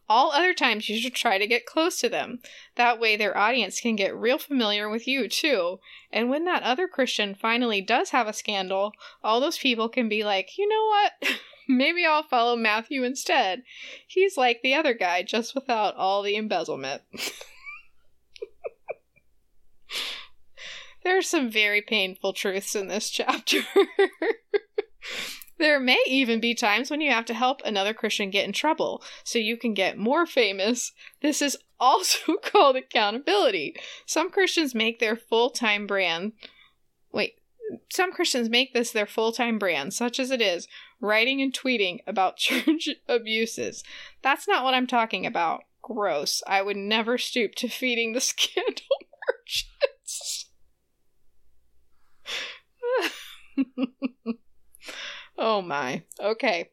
All 0.09 0.31
other 0.31 0.53
times, 0.53 0.89
you 0.89 0.99
should 0.99 1.15
try 1.15 1.37
to 1.37 1.47
get 1.47 1.65
close 1.65 1.99
to 2.01 2.09
them. 2.09 2.39
That 2.75 2.99
way, 2.99 3.15
their 3.15 3.37
audience 3.37 3.79
can 3.79 3.95
get 3.95 4.15
real 4.15 4.37
familiar 4.37 4.89
with 4.89 5.07
you, 5.07 5.29
too. 5.29 5.79
And 6.11 6.29
when 6.29 6.43
that 6.45 6.63
other 6.63 6.87
Christian 6.87 7.33
finally 7.33 7.81
does 7.81 8.09
have 8.09 8.27
a 8.27 8.33
scandal, 8.33 8.91
all 9.23 9.39
those 9.39 9.57
people 9.57 9.87
can 9.87 10.09
be 10.09 10.23
like, 10.23 10.57
you 10.57 10.67
know 10.67 10.85
what? 10.87 11.39
Maybe 11.67 12.05
I'll 12.05 12.23
follow 12.23 12.57
Matthew 12.57 13.03
instead. 13.03 13.63
He's 14.05 14.35
like 14.35 14.61
the 14.61 14.73
other 14.73 14.93
guy, 14.93 15.23
just 15.23 15.55
without 15.55 15.95
all 15.95 16.21
the 16.21 16.35
embezzlement. 16.35 17.01
there 21.03 21.17
are 21.17 21.21
some 21.21 21.49
very 21.49 21.81
painful 21.81 22.33
truths 22.33 22.75
in 22.75 22.87
this 22.89 23.09
chapter. 23.09 23.59
There 25.61 25.79
may 25.79 26.01
even 26.07 26.39
be 26.39 26.55
times 26.55 26.89
when 26.89 27.01
you 27.01 27.11
have 27.11 27.25
to 27.25 27.35
help 27.35 27.61
another 27.63 27.93
Christian 27.93 28.31
get 28.31 28.45
in 28.45 28.51
trouble 28.51 29.03
so 29.23 29.37
you 29.37 29.55
can 29.57 29.75
get 29.75 29.95
more 29.95 30.25
famous. 30.25 30.91
This 31.21 31.39
is 31.39 31.55
also 31.79 32.37
called 32.37 32.77
accountability. 32.77 33.75
Some 34.07 34.31
Christians 34.31 34.73
make 34.73 34.97
their 34.97 35.15
full 35.15 35.51
time 35.51 35.85
brand. 35.85 36.31
Wait, 37.13 37.35
some 37.91 38.11
Christians 38.11 38.49
make 38.49 38.73
this 38.73 38.89
their 38.89 39.05
full 39.05 39.31
time 39.31 39.59
brand, 39.59 39.93
such 39.93 40.19
as 40.19 40.31
it 40.31 40.41
is 40.41 40.67
writing 40.99 41.43
and 41.43 41.53
tweeting 41.53 41.99
about 42.07 42.37
church 42.37 42.89
abuses. 43.07 43.83
That's 44.23 44.47
not 44.47 44.63
what 44.63 44.73
I'm 44.73 44.87
talking 44.87 45.27
about. 45.27 45.61
Gross. 45.83 46.41
I 46.47 46.63
would 46.63 46.77
never 46.77 47.19
stoop 47.19 47.53
to 47.55 47.67
feeding 47.67 48.13
the 48.13 48.19
scandal 48.21 48.97
merchants. 49.29 50.47
Oh 55.43 55.59
my. 55.63 56.03
Okay. 56.19 56.69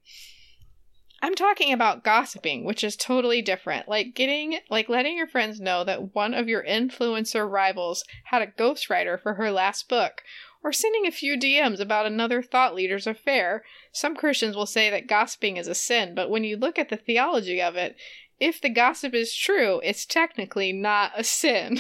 I'm 1.23 1.35
talking 1.35 1.73
about 1.73 2.05
gossiping, 2.05 2.67
which 2.67 2.85
is 2.85 2.97
totally 2.97 3.41
different. 3.41 3.89
Like 3.89 4.15
getting, 4.15 4.59
like 4.69 4.91
letting 4.91 5.17
your 5.17 5.27
friends 5.27 5.59
know 5.59 5.85
that 5.85 6.15
one 6.15 6.35
of 6.35 6.49
your 6.49 6.63
influencer 6.63 7.51
rivals 7.51 8.05
had 8.25 8.43
a 8.43 8.47
ghostwriter 8.47 9.19
for 9.19 9.35
her 9.35 9.51
last 9.51 9.89
book, 9.89 10.23
or 10.63 10.71
sending 10.71 11.07
a 11.07 11.11
few 11.11 11.39
DMs 11.39 11.81
about 11.81 12.05
another 12.05 12.43
thought 12.43 12.75
leader's 12.75 13.07
affair. 13.07 13.65
Some 13.91 14.15
Christians 14.15 14.55
will 14.55 14.67
say 14.67 14.91
that 14.91 15.09
gossiping 15.09 15.57
is 15.57 15.67
a 15.67 15.75
sin, 15.75 16.15
but 16.15 16.29
when 16.29 16.45
you 16.45 16.59
look 16.59 16.79
at 16.79 16.91
the 16.91 16.99
theology 16.99 17.63
of 17.63 17.75
it, 17.75 17.97
if 18.39 18.61
the 18.61 18.69
gossip 18.69 19.15
is 19.15 19.35
true, 19.35 19.81
it's 19.83 20.05
technically 20.05 20.75
not 20.75 21.13
a 21.17 21.25
sin. 21.25 21.79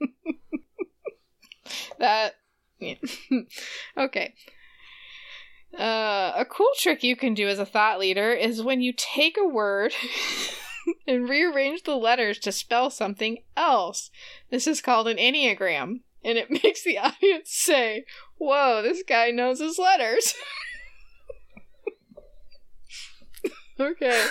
that. 2.00 2.34
Yeah. 2.80 2.96
okay. 3.96 4.34
Uh, 5.78 6.32
a 6.36 6.44
cool 6.44 6.70
trick 6.78 7.02
you 7.02 7.16
can 7.16 7.32
do 7.34 7.48
as 7.48 7.58
a 7.58 7.66
thought 7.66 7.98
leader 7.98 8.32
is 8.32 8.62
when 8.62 8.82
you 8.82 8.92
take 8.94 9.36
a 9.38 9.48
word 9.48 9.94
and 11.06 11.28
rearrange 11.28 11.84
the 11.84 11.96
letters 11.96 12.38
to 12.40 12.52
spell 12.52 12.90
something 12.90 13.38
else. 13.56 14.10
This 14.50 14.66
is 14.66 14.82
called 14.82 15.08
an 15.08 15.16
Enneagram, 15.16 16.00
and 16.24 16.38
it 16.38 16.50
makes 16.62 16.84
the 16.84 16.98
audience 16.98 17.50
say, 17.50 18.04
Whoa, 18.38 18.82
this 18.82 19.02
guy 19.06 19.30
knows 19.30 19.60
his 19.60 19.78
letters. 19.78 20.34
okay. 23.80 24.26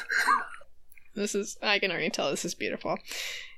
This 1.15 1.33
is, 1.33 1.57
I 1.61 1.79
can 1.79 1.91
already 1.91 2.09
tell 2.09 2.29
this 2.29 2.45
is 2.45 2.55
beautiful. 2.55 2.97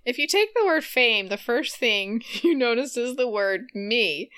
If 0.06 0.18
you 0.18 0.28
take 0.28 0.54
the 0.54 0.66
word 0.66 0.84
fame, 0.84 1.28
the 1.28 1.38
first 1.38 1.78
thing 1.78 2.24
you 2.42 2.56
notice 2.56 2.98
is 2.98 3.16
the 3.16 3.28
word 3.28 3.68
me. 3.74 4.30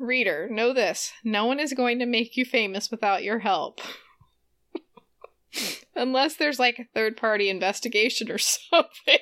Reader, 0.00 0.48
know 0.50 0.72
this 0.72 1.12
no 1.22 1.44
one 1.44 1.60
is 1.60 1.74
going 1.74 1.98
to 1.98 2.06
make 2.06 2.34
you 2.36 2.46
famous 2.46 2.90
without 2.90 3.22
your 3.22 3.40
help. 3.40 3.82
Unless 5.94 6.36
there's 6.36 6.58
like 6.58 6.78
a 6.78 6.86
third 6.94 7.18
party 7.18 7.50
investigation 7.50 8.30
or 8.30 8.38
something. 8.38 9.18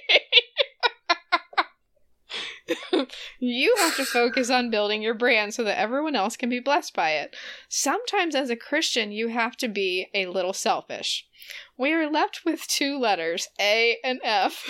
you 3.41 3.75
have 3.79 3.97
to 3.97 4.05
focus 4.05 4.51
on 4.51 4.71
building 4.71 5.03
your 5.03 5.15
brand 5.15 5.53
so 5.53 5.65
that 5.65 5.79
everyone 5.79 6.15
else 6.15 6.37
can 6.37 6.49
be 6.49 6.61
blessed 6.61 6.95
by 6.95 7.11
it. 7.11 7.35
Sometimes, 7.69 8.37
as 8.37 8.49
a 8.49 8.57
Christian, 8.57 9.11
you 9.11 9.29
have 9.29 9.57
to 9.57 9.67
be 9.67 10.07
a 10.15 10.27
little 10.27 10.53
selfish. 10.53 11.27
We 11.77 11.93
are 11.93 12.09
left 12.09 12.43
with 12.45 12.69
two 12.69 12.99
letters, 12.99 13.49
A 13.61 13.97
and 14.05 14.21
F. 14.23 14.65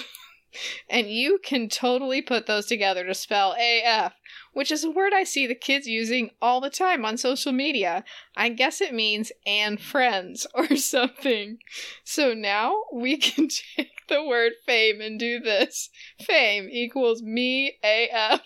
And 0.88 1.10
you 1.10 1.38
can 1.44 1.68
totally 1.68 2.22
put 2.22 2.46
those 2.46 2.66
together 2.66 3.04
to 3.04 3.14
spell 3.14 3.54
AF, 3.58 4.14
which 4.52 4.70
is 4.70 4.84
a 4.84 4.90
word 4.90 5.12
I 5.12 5.24
see 5.24 5.46
the 5.46 5.54
kids 5.54 5.86
using 5.86 6.30
all 6.40 6.60
the 6.60 6.70
time 6.70 7.04
on 7.04 7.16
social 7.16 7.52
media. 7.52 8.04
I 8.36 8.48
guess 8.48 8.80
it 8.80 8.94
means 8.94 9.32
and 9.46 9.80
friends 9.80 10.46
or 10.54 10.76
something. 10.76 11.58
So 12.04 12.34
now 12.34 12.74
we 12.92 13.16
can 13.18 13.48
take 13.48 14.06
the 14.08 14.24
word 14.24 14.52
fame 14.66 15.00
and 15.00 15.18
do 15.18 15.40
this. 15.40 15.90
Fame 16.20 16.68
equals 16.70 17.22
me 17.22 17.78
AF. 17.82 18.40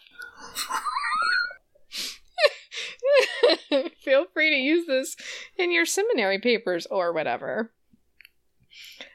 Feel 4.05 4.26
free 4.32 4.50
to 4.50 4.57
use 4.57 4.86
this 4.86 5.16
in 5.57 5.70
your 5.70 5.86
seminary 5.86 6.38
papers 6.38 6.86
or 6.86 7.12
whatever. 7.12 7.72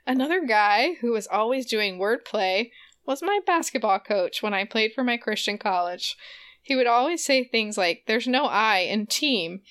Another 0.05 0.45
guy 0.45 0.93
who 1.01 1.11
was 1.11 1.27
always 1.27 1.65
doing 1.65 1.99
wordplay 1.99 2.71
was 3.05 3.21
my 3.21 3.39
basketball 3.45 3.99
coach 3.99 4.43
when 4.43 4.53
I 4.53 4.65
played 4.65 4.93
for 4.93 5.03
my 5.03 5.17
Christian 5.17 5.57
college. 5.57 6.15
He 6.67 6.75
would 6.75 6.85
always 6.85 7.23
say 7.23 7.45
things 7.45 7.77
like, 7.77 8.03
There's 8.07 8.27
no 8.27 8.45
I 8.47 8.79
in 8.79 9.07
team. 9.07 9.61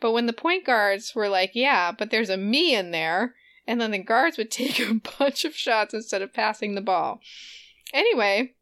But 0.00 0.12
when 0.12 0.24
the 0.24 0.32
point 0.32 0.64
guards 0.64 1.14
were 1.14 1.28
like, 1.28 1.50
Yeah, 1.52 1.92
but 1.92 2.10
there's 2.10 2.30
a 2.30 2.38
me 2.38 2.74
in 2.74 2.90
there, 2.90 3.34
and 3.66 3.78
then 3.78 3.90
the 3.90 3.98
guards 3.98 4.38
would 4.38 4.50
take 4.50 4.80
a 4.80 4.98
bunch 5.18 5.44
of 5.44 5.54
shots 5.54 5.92
instead 5.92 6.22
of 6.22 6.32
passing 6.32 6.74
the 6.74 6.80
ball. 6.80 7.20
Anyway, 7.92 8.54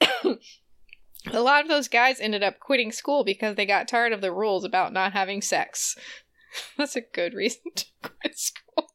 a 0.24 1.40
lot 1.40 1.62
of 1.62 1.68
those 1.68 1.88
guys 1.88 2.20
ended 2.20 2.44
up 2.44 2.60
quitting 2.60 2.92
school 2.92 3.24
because 3.24 3.56
they 3.56 3.66
got 3.66 3.88
tired 3.88 4.12
of 4.12 4.20
the 4.20 4.32
rules 4.32 4.64
about 4.64 4.92
not 4.92 5.12
having 5.12 5.42
sex. 5.42 5.96
That's 6.76 6.94
a 6.94 7.00
good 7.00 7.34
reason 7.34 7.62
to 7.74 7.86
quit 8.02 8.38
school 8.38 8.86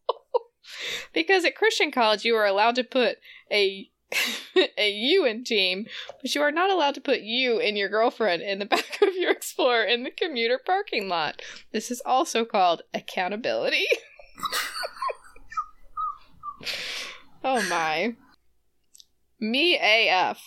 because 1.12 1.44
at 1.44 1.56
Christian 1.56 1.92
college 1.92 2.24
you 2.24 2.36
are 2.36 2.46
allowed 2.46 2.76
to 2.76 2.84
put 2.86 3.18
a 3.52 3.90
a 4.78 4.90
you 4.90 5.26
and 5.26 5.46
team, 5.46 5.86
but 6.22 6.34
you 6.34 6.42
are 6.42 6.52
not 6.52 6.70
allowed 6.70 6.96
to 6.96 7.02
put 7.02 7.22
you 7.22 7.60
and 7.60 7.78
your 7.78 7.90
girlfriend 7.90 8.42
in 8.42 8.60
the 8.60 8.66
back 8.76 9.02
of 9.02 9.16
your 9.16 9.32
Explorer 9.32 9.84
in 9.84 10.04
the 10.04 10.12
commuter 10.12 10.60
parking 10.64 11.08
lot. 11.10 11.42
This 11.72 11.92
is 11.92 12.02
also 12.06 12.46
called 12.46 12.82
accountability. 12.94 13.86
oh 17.44 17.68
my. 17.70 18.16
Me 19.40 19.78
AF 19.78 20.42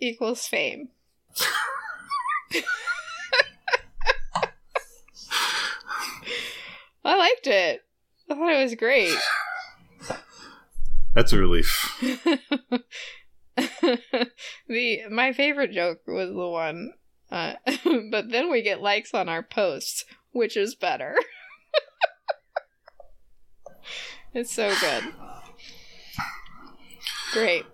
equals 0.00 0.46
fame. 0.46 0.88
I 7.04 7.16
liked 7.16 7.46
it. 7.46 7.84
I 8.30 8.34
thought 8.34 8.52
it 8.52 8.62
was 8.62 8.74
great. 8.74 9.18
That's 11.14 11.32
a 11.32 11.38
relief. 11.38 11.98
the 14.68 15.00
my 15.10 15.32
favorite 15.32 15.72
joke 15.72 16.00
was 16.06 16.30
the 16.30 16.48
one, 16.48 16.92
uh, 17.30 17.54
but 18.10 18.30
then 18.30 18.50
we 18.50 18.62
get 18.62 18.80
likes 18.80 19.12
on 19.12 19.28
our 19.28 19.42
posts, 19.42 20.04
which 20.32 20.56
is 20.56 20.74
better. 20.74 21.14
it's 24.34 24.52
so 24.52 24.72
good. 24.80 25.04
Great. 27.32 27.64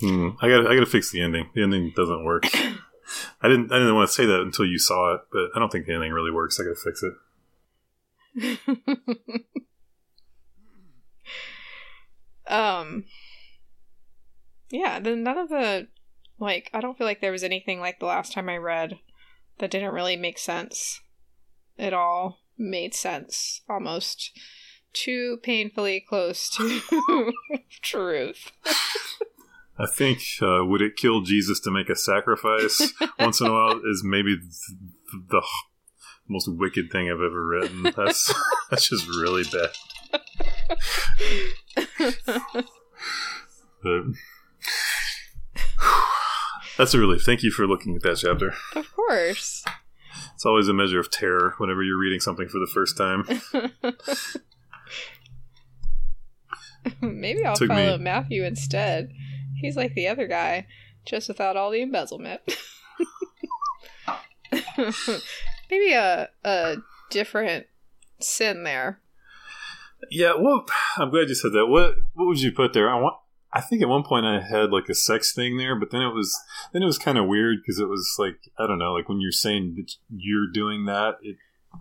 Hmm. 0.00 0.30
I 0.40 0.48
got 0.48 0.66
I 0.66 0.74
got 0.74 0.80
to 0.80 0.86
fix 0.86 1.10
the 1.10 1.22
ending. 1.22 1.48
The 1.54 1.62
ending 1.62 1.92
doesn't 1.96 2.24
work. 2.24 2.44
I 3.40 3.48
didn't 3.48 3.72
I 3.72 3.78
didn't 3.78 3.94
want 3.94 4.08
to 4.08 4.14
say 4.14 4.26
that 4.26 4.40
until 4.40 4.66
you 4.66 4.78
saw 4.78 5.14
it, 5.14 5.22
but 5.32 5.48
I 5.54 5.58
don't 5.58 5.72
think 5.72 5.86
the 5.86 5.94
ending 5.94 6.12
really 6.12 6.30
works. 6.30 6.60
I 6.60 6.64
got 6.64 6.76
to 6.76 6.82
fix 6.84 7.02
it. 7.02 7.14
Um 12.48 13.04
yeah 14.70 14.98
then 14.98 15.22
none 15.22 15.38
of 15.38 15.48
the 15.48 15.88
like 16.38 16.70
i 16.72 16.80
don't 16.80 16.96
feel 16.96 17.06
like 17.06 17.20
there 17.20 17.32
was 17.32 17.44
anything 17.44 17.80
like 17.80 17.98
the 17.98 18.06
last 18.06 18.32
time 18.32 18.48
i 18.48 18.56
read 18.56 18.98
that 19.58 19.70
didn't 19.70 19.94
really 19.94 20.16
make 20.16 20.38
sense 20.38 21.00
it 21.76 21.92
all 21.92 22.38
made 22.56 22.94
sense 22.94 23.62
almost 23.68 24.36
too 24.92 25.38
painfully 25.42 26.04
close 26.06 26.48
to 26.50 27.32
truth 27.82 28.52
I 29.78 29.86
think 29.86 30.22
uh, 30.42 30.64
would 30.64 30.82
it 30.82 30.96
kill 30.96 31.20
Jesus 31.20 31.60
to 31.60 31.70
make 31.70 31.88
a 31.88 31.94
sacrifice 31.94 32.92
once 33.18 33.40
in 33.40 33.46
a 33.46 33.52
while 33.52 33.80
is 33.84 34.02
maybe 34.04 34.34
the, 34.34 35.24
the 35.28 35.42
most 36.28 36.48
wicked 36.48 36.90
thing 36.90 37.08
I've 37.08 37.22
ever 37.22 37.46
written. 37.46 37.84
That's 37.96 38.32
that's 38.70 38.88
just 38.88 39.06
really 39.08 39.44
bad. 39.44 39.70
That's 46.78 46.94
a 46.94 46.98
relief. 46.98 47.22
Thank 47.22 47.42
you 47.42 47.50
for 47.50 47.66
looking 47.66 47.96
at 47.96 48.02
that 48.02 48.18
chapter. 48.18 48.54
Of 48.74 48.94
course. 48.94 49.64
It's 50.34 50.46
always 50.46 50.68
a 50.68 50.72
measure 50.72 51.00
of 51.00 51.10
terror 51.10 51.54
whenever 51.58 51.82
you're 51.82 51.98
reading 51.98 52.20
something 52.20 52.48
for 52.48 52.58
the 52.58 52.70
first 52.72 52.96
time. 52.96 53.24
Maybe 57.00 57.44
I'll 57.44 57.56
Took 57.56 57.68
follow 57.68 57.98
me. 57.98 58.04
Matthew 58.04 58.44
instead. 58.44 59.10
He's 59.56 59.76
like 59.76 59.94
the 59.94 60.08
other 60.08 60.28
guy, 60.28 60.66
just 61.04 61.28
without 61.28 61.56
all 61.56 61.70
the 61.70 61.82
embezzlement. 61.82 62.40
Maybe 65.70 65.92
a 65.92 66.28
a 66.44 66.76
different 67.10 67.66
sin 68.20 68.62
there. 68.62 69.00
Yeah, 70.10 70.34
well, 70.38 70.66
I'm 70.96 71.10
glad 71.10 71.28
you 71.28 71.34
said 71.34 71.52
that. 71.52 71.66
What 71.66 71.96
what 72.14 72.26
would 72.26 72.40
you 72.40 72.52
put 72.52 72.72
there? 72.72 72.90
I 72.90 73.00
want. 73.00 73.16
I 73.50 73.62
think 73.62 73.80
at 73.80 73.88
one 73.88 74.02
point 74.02 74.26
I 74.26 74.42
had 74.42 74.70
like 74.70 74.90
a 74.90 74.94
sex 74.94 75.32
thing 75.32 75.56
there, 75.56 75.74
but 75.74 75.90
then 75.90 76.02
it 76.02 76.12
was 76.12 76.38
then 76.72 76.82
it 76.82 76.86
was 76.86 76.98
kind 76.98 77.16
of 77.16 77.26
weird 77.26 77.58
because 77.62 77.80
it 77.80 77.88
was 77.88 78.14
like 78.18 78.36
I 78.58 78.66
don't 78.66 78.78
know, 78.78 78.92
like 78.92 79.08
when 79.08 79.20
you're 79.20 79.32
saying 79.32 79.74
that 79.76 79.92
you're 80.10 80.50
doing 80.52 80.84
that, 80.84 81.16
it 81.22 81.36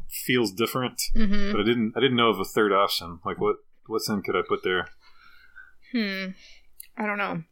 feels 0.10 0.52
different. 0.52 1.02
Mm-hmm. 1.16 1.52
But 1.52 1.62
I 1.62 1.64
didn't 1.64 1.94
I 1.96 2.00
didn't 2.00 2.16
know 2.16 2.30
of 2.30 2.40
a 2.40 2.46
third 2.46 2.72
option. 2.72 3.20
Like 3.26 3.40
what 3.40 3.58
what 3.88 4.02
sin 4.02 4.22
could 4.22 4.36
I 4.36 4.42
put 4.48 4.64
there? 4.64 4.88
Hmm, 5.92 6.32
I 6.98 7.06
don't 7.06 7.18
know. 7.18 7.44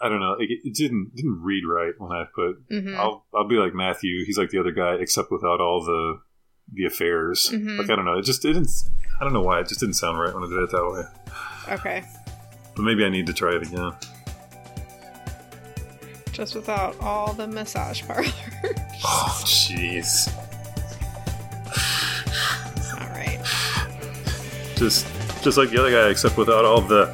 I 0.00 0.08
don't 0.08 0.20
know. 0.20 0.36
It, 0.38 0.50
it, 0.64 0.74
didn't 0.74 1.12
didn't 1.14 1.40
read 1.42 1.64
right 1.66 1.92
when 1.96 2.12
I 2.12 2.24
put. 2.34 2.68
Mm-hmm. 2.68 2.96
I'll 2.96 3.24
I'll 3.34 3.48
be 3.48 3.56
like 3.56 3.74
Matthew. 3.74 4.24
He's 4.26 4.36
like 4.36 4.50
the 4.50 4.60
other 4.60 4.72
guy, 4.72 4.96
except 5.00 5.30
without 5.30 5.60
all 5.60 5.82
the 5.82 6.20
the 6.72 6.86
affairs. 6.86 7.50
Mm-hmm. 7.52 7.78
Like 7.78 7.90
I 7.90 7.96
don't 7.96 8.04
know. 8.04 8.18
It 8.18 8.24
just 8.24 8.42
didn't. 8.42 8.70
I 9.20 9.24
don't 9.24 9.32
know 9.32 9.42
why. 9.42 9.60
It 9.60 9.68
just 9.68 9.80
didn't 9.80 9.94
sound 9.94 10.18
right 10.18 10.34
when 10.34 10.44
I 10.44 10.48
did 10.48 10.58
it 10.58 10.70
that 10.70 10.90
way. 10.90 11.74
Okay. 11.74 12.04
But 12.74 12.82
maybe 12.82 13.04
I 13.04 13.08
need 13.08 13.26
to 13.26 13.32
try 13.32 13.54
it 13.54 13.62
again. 13.62 13.92
Just 16.32 16.56
without 16.56 16.98
all 17.00 17.32
the 17.32 17.46
massage 17.46 18.02
parlors. 18.02 18.32
Oh, 19.04 19.42
jeez. 19.44 20.28
All 22.92 23.08
right. 23.10 23.38
Just 24.76 25.06
just 25.44 25.58
like 25.58 25.70
the 25.70 25.78
other 25.78 25.90
guy, 25.90 26.08
except 26.08 26.36
without 26.36 26.64
all 26.64 26.80
the 26.80 27.06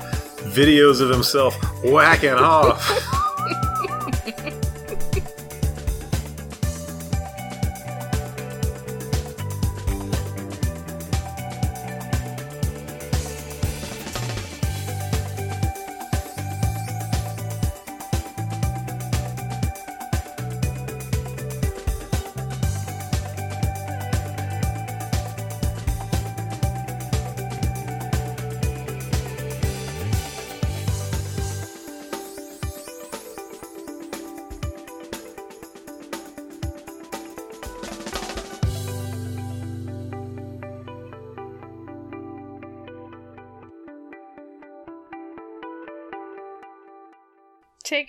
videos 0.55 1.01
of 1.01 1.11
himself 1.11 1.55
whacking 1.85 2.31
off. 2.31 3.17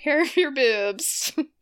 care 0.02 0.22
of 0.22 0.36
your 0.36 0.50
boobs. 0.50 1.32